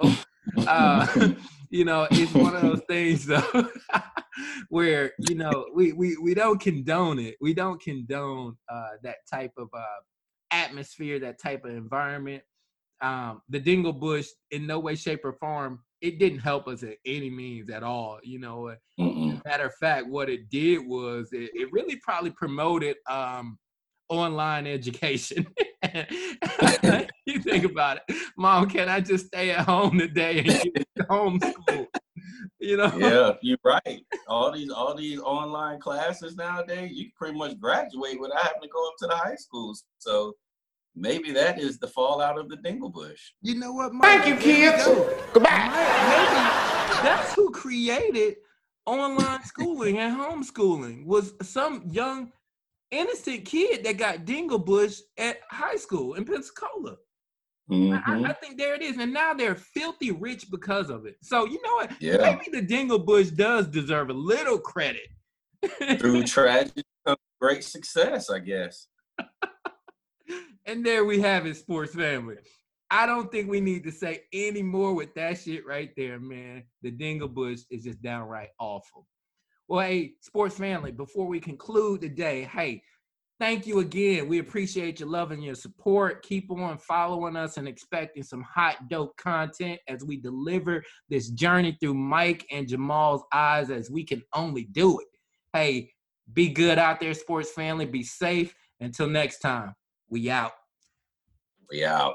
uh, 0.67 1.07
you 1.71 1.85
know, 1.85 2.09
it's 2.11 2.33
one 2.33 2.57
of 2.57 2.63
those 2.63 2.81
things 2.89 3.27
though 3.27 3.69
where 4.69 5.13
you 5.29 5.35
know 5.35 5.67
we, 5.75 5.93
we 5.93 6.17
we 6.17 6.35
don't 6.35 6.61
condone 6.61 7.19
it. 7.19 7.37
We 7.41 7.55
don't 7.55 7.81
condone 7.81 8.57
uh, 8.69 8.91
that 9.03 9.17
type 9.31 9.53
of 9.57 9.69
uh, 9.75 10.01
atmosphere, 10.51 11.19
that 11.21 11.41
type 11.41 11.65
of 11.65 11.73
environment. 11.73 12.43
Um, 13.01 13.43
the 13.49 13.61
Dingle 13.61 13.93
Bush, 13.93 14.27
in 14.51 14.67
no 14.67 14.81
way, 14.81 14.97
shape, 14.97 15.25
or 15.25 15.33
form, 15.33 15.81
it 16.01 16.19
didn't 16.19 16.41
help 16.41 16.69
us 16.69 16.83
at 16.83 16.97
any 17.07 17.31
means 17.31 17.71
at 17.71 17.83
all. 17.83 18.19
You 18.23 18.41
know, 18.41 18.75
Mm-mm. 18.99 19.45
matter 19.45 19.67
of 19.67 19.75
fact, 19.75 20.07
what 20.09 20.29
it 20.29 20.51
did 20.51 20.87
was 20.87 21.29
it, 21.33 21.51
it 21.55 21.73
really 21.73 21.97
probably 22.03 22.31
promoted 22.31 22.97
um, 23.09 23.59
online 24.09 24.67
education. 24.67 25.47
you 27.27 27.41
think 27.41 27.65
about 27.65 27.99
it, 28.09 28.17
Mom, 28.37 28.69
can 28.69 28.89
I 28.89 29.01
just 29.01 29.27
stay 29.27 29.51
at 29.51 29.67
home 29.67 29.99
today 29.99 30.39
and 30.41 30.47
get 30.47 30.87
homeschool? 31.09 31.87
You 32.61 32.77
know, 32.77 32.93
Yeah, 32.97 33.33
you're 33.43 33.59
right. 33.65 34.01
All 34.27 34.51
these 34.51 34.71
all 34.71 34.95
these 34.95 35.21
online 35.21 35.81
classes 35.81 36.35
nowadays, 36.37 36.91
you 36.93 37.05
can 37.05 37.13
pretty 37.17 37.39
much 37.39 37.59
graduate 37.61 38.21
without 38.21 38.43
having 38.43 38.63
to 38.63 38.69
go 38.69 38.89
up 38.89 38.95
to 38.99 39.07
the 39.07 39.15
high 39.17 39.37
schools. 39.37 39.85
So 39.99 40.35
maybe 40.97 41.31
that 41.33 41.59
is 41.61 41.79
the 41.79 41.87
fallout 41.89 42.39
of 42.39 42.49
the 42.49 42.57
Dingle 42.57 42.91
Bush. 42.91 43.33
you 43.43 43.55
know 43.55 43.73
what? 43.73 43.93
Thank 44.03 44.27
you, 44.27 44.35
Mike? 44.35 44.43
There 44.45 44.57
you 44.65 44.71
kids. 44.73 44.85
go. 44.85 45.17
Goodbye. 45.33 45.51
Mike, 45.51 46.09
maybe 46.09 47.03
that's 47.09 47.35
who 47.35 47.51
created 47.51 48.37
online 48.87 49.45
schooling 49.45 49.99
and 49.99 50.17
homeschooling 50.17 51.05
was 51.07 51.35
some 51.43 51.83
young 51.91 52.33
innocent 52.91 53.45
kid 53.45 53.85
that 53.85 53.99
got 53.99 54.25
dingle 54.25 54.59
bush 54.59 55.01
at 55.19 55.41
high 55.51 55.77
school 55.77 56.15
in 56.15 56.25
pensacola 56.25 56.97
I- 57.71 57.75
Mhm. 57.75 58.27
I, 58.27 58.31
I 58.31 58.33
think 58.33 58.57
there 58.57 58.75
it 58.75 58.81
is 58.83 58.97
and 58.97 59.13
now 59.13 59.35
they're 59.35 59.55
filthy 59.55 60.11
rich 60.11 60.51
because 60.51 60.89
of 60.89 61.05
it 61.07 61.17
so 61.23 61.45
you 61.45 61.61
know 61.63 61.75
what 61.75 61.93
Yeah. 62.01 62.17
maybe 62.17 62.51
the 62.51 62.63
dingle 62.63 62.99
bush 62.99 63.29
does 63.29 63.67
deserve 63.67 64.09
a 64.11 64.15
little 64.15 64.59
credit 64.59 65.09
Through 65.99 66.23
tragedy 66.37 66.83
great 67.41 67.63
success, 67.65 68.31
I 68.31 68.39
guess. 68.41 68.89
and 70.67 70.85
there 70.85 71.05
we 71.05 71.21
have 71.21 71.47
it 71.47 71.57
sports 71.57 71.95
family 71.95 72.37
i 72.91 73.07
don't 73.07 73.31
think 73.31 73.49
we 73.51 73.61
need 73.61 73.85
to 73.85 73.93
say 73.93 74.23
any 74.33 74.63
more 74.63 74.95
with 74.95 75.15
that 75.15 75.39
shit 75.39 75.67
right 75.67 75.91
there 75.97 76.19
man 76.19 76.63
the 76.83 76.91
dingle 76.91 77.29
bush 77.29 77.61
is 77.71 77.85
just 77.85 78.01
downright 78.03 78.49
awful 78.59 79.07
well 79.69 79.87
hey 79.87 80.15
sports 80.23 80.57
family 80.57 80.91
before 80.93 81.27
we 81.27 81.39
conclude 81.41 82.01
today 82.01 82.45
hey 82.53 82.83
thank 83.39 83.67
you 83.67 83.81
again. 83.81 84.29
We 84.29 84.39
appreciate 84.39 85.01
your 85.01 85.09
love 85.09 85.31
and 85.31 85.43
your 85.43 85.55
support. 85.55 86.23
Keep 86.23 86.51
on 86.51 86.79
following 86.79 87.37
us 87.37 87.57
and 87.57 87.69
expecting 87.69 88.23
some 88.23 88.43
hot 88.43 88.89
dope 88.89 89.17
content 89.17 89.81
as 89.89 90.05
we 90.05 90.17
deliver 90.17 90.83
this 91.09 91.31
journey 91.31 91.77
through 91.81 91.95
mike 91.95 92.47
and 92.51 92.69
jamal's 92.69 93.23
eyes 93.33 93.71
as 93.71 93.91
we 93.91 94.05
can 94.05 94.23
only 94.35 94.65
do 94.65 94.99
it. 95.01 95.09
Hey 95.53 95.91
be 96.33 96.49
good 96.49 96.79
out 96.79 97.01
there 97.01 97.15
sports 97.15 97.51
family. 97.51 97.87
Be 97.87 98.03
safe. 98.03 98.55
Until 98.81 99.09
next 99.09 99.39
time 99.39 99.75
we 100.09 100.31
out. 100.31 100.53
We 101.71 101.85
out. 101.85 102.15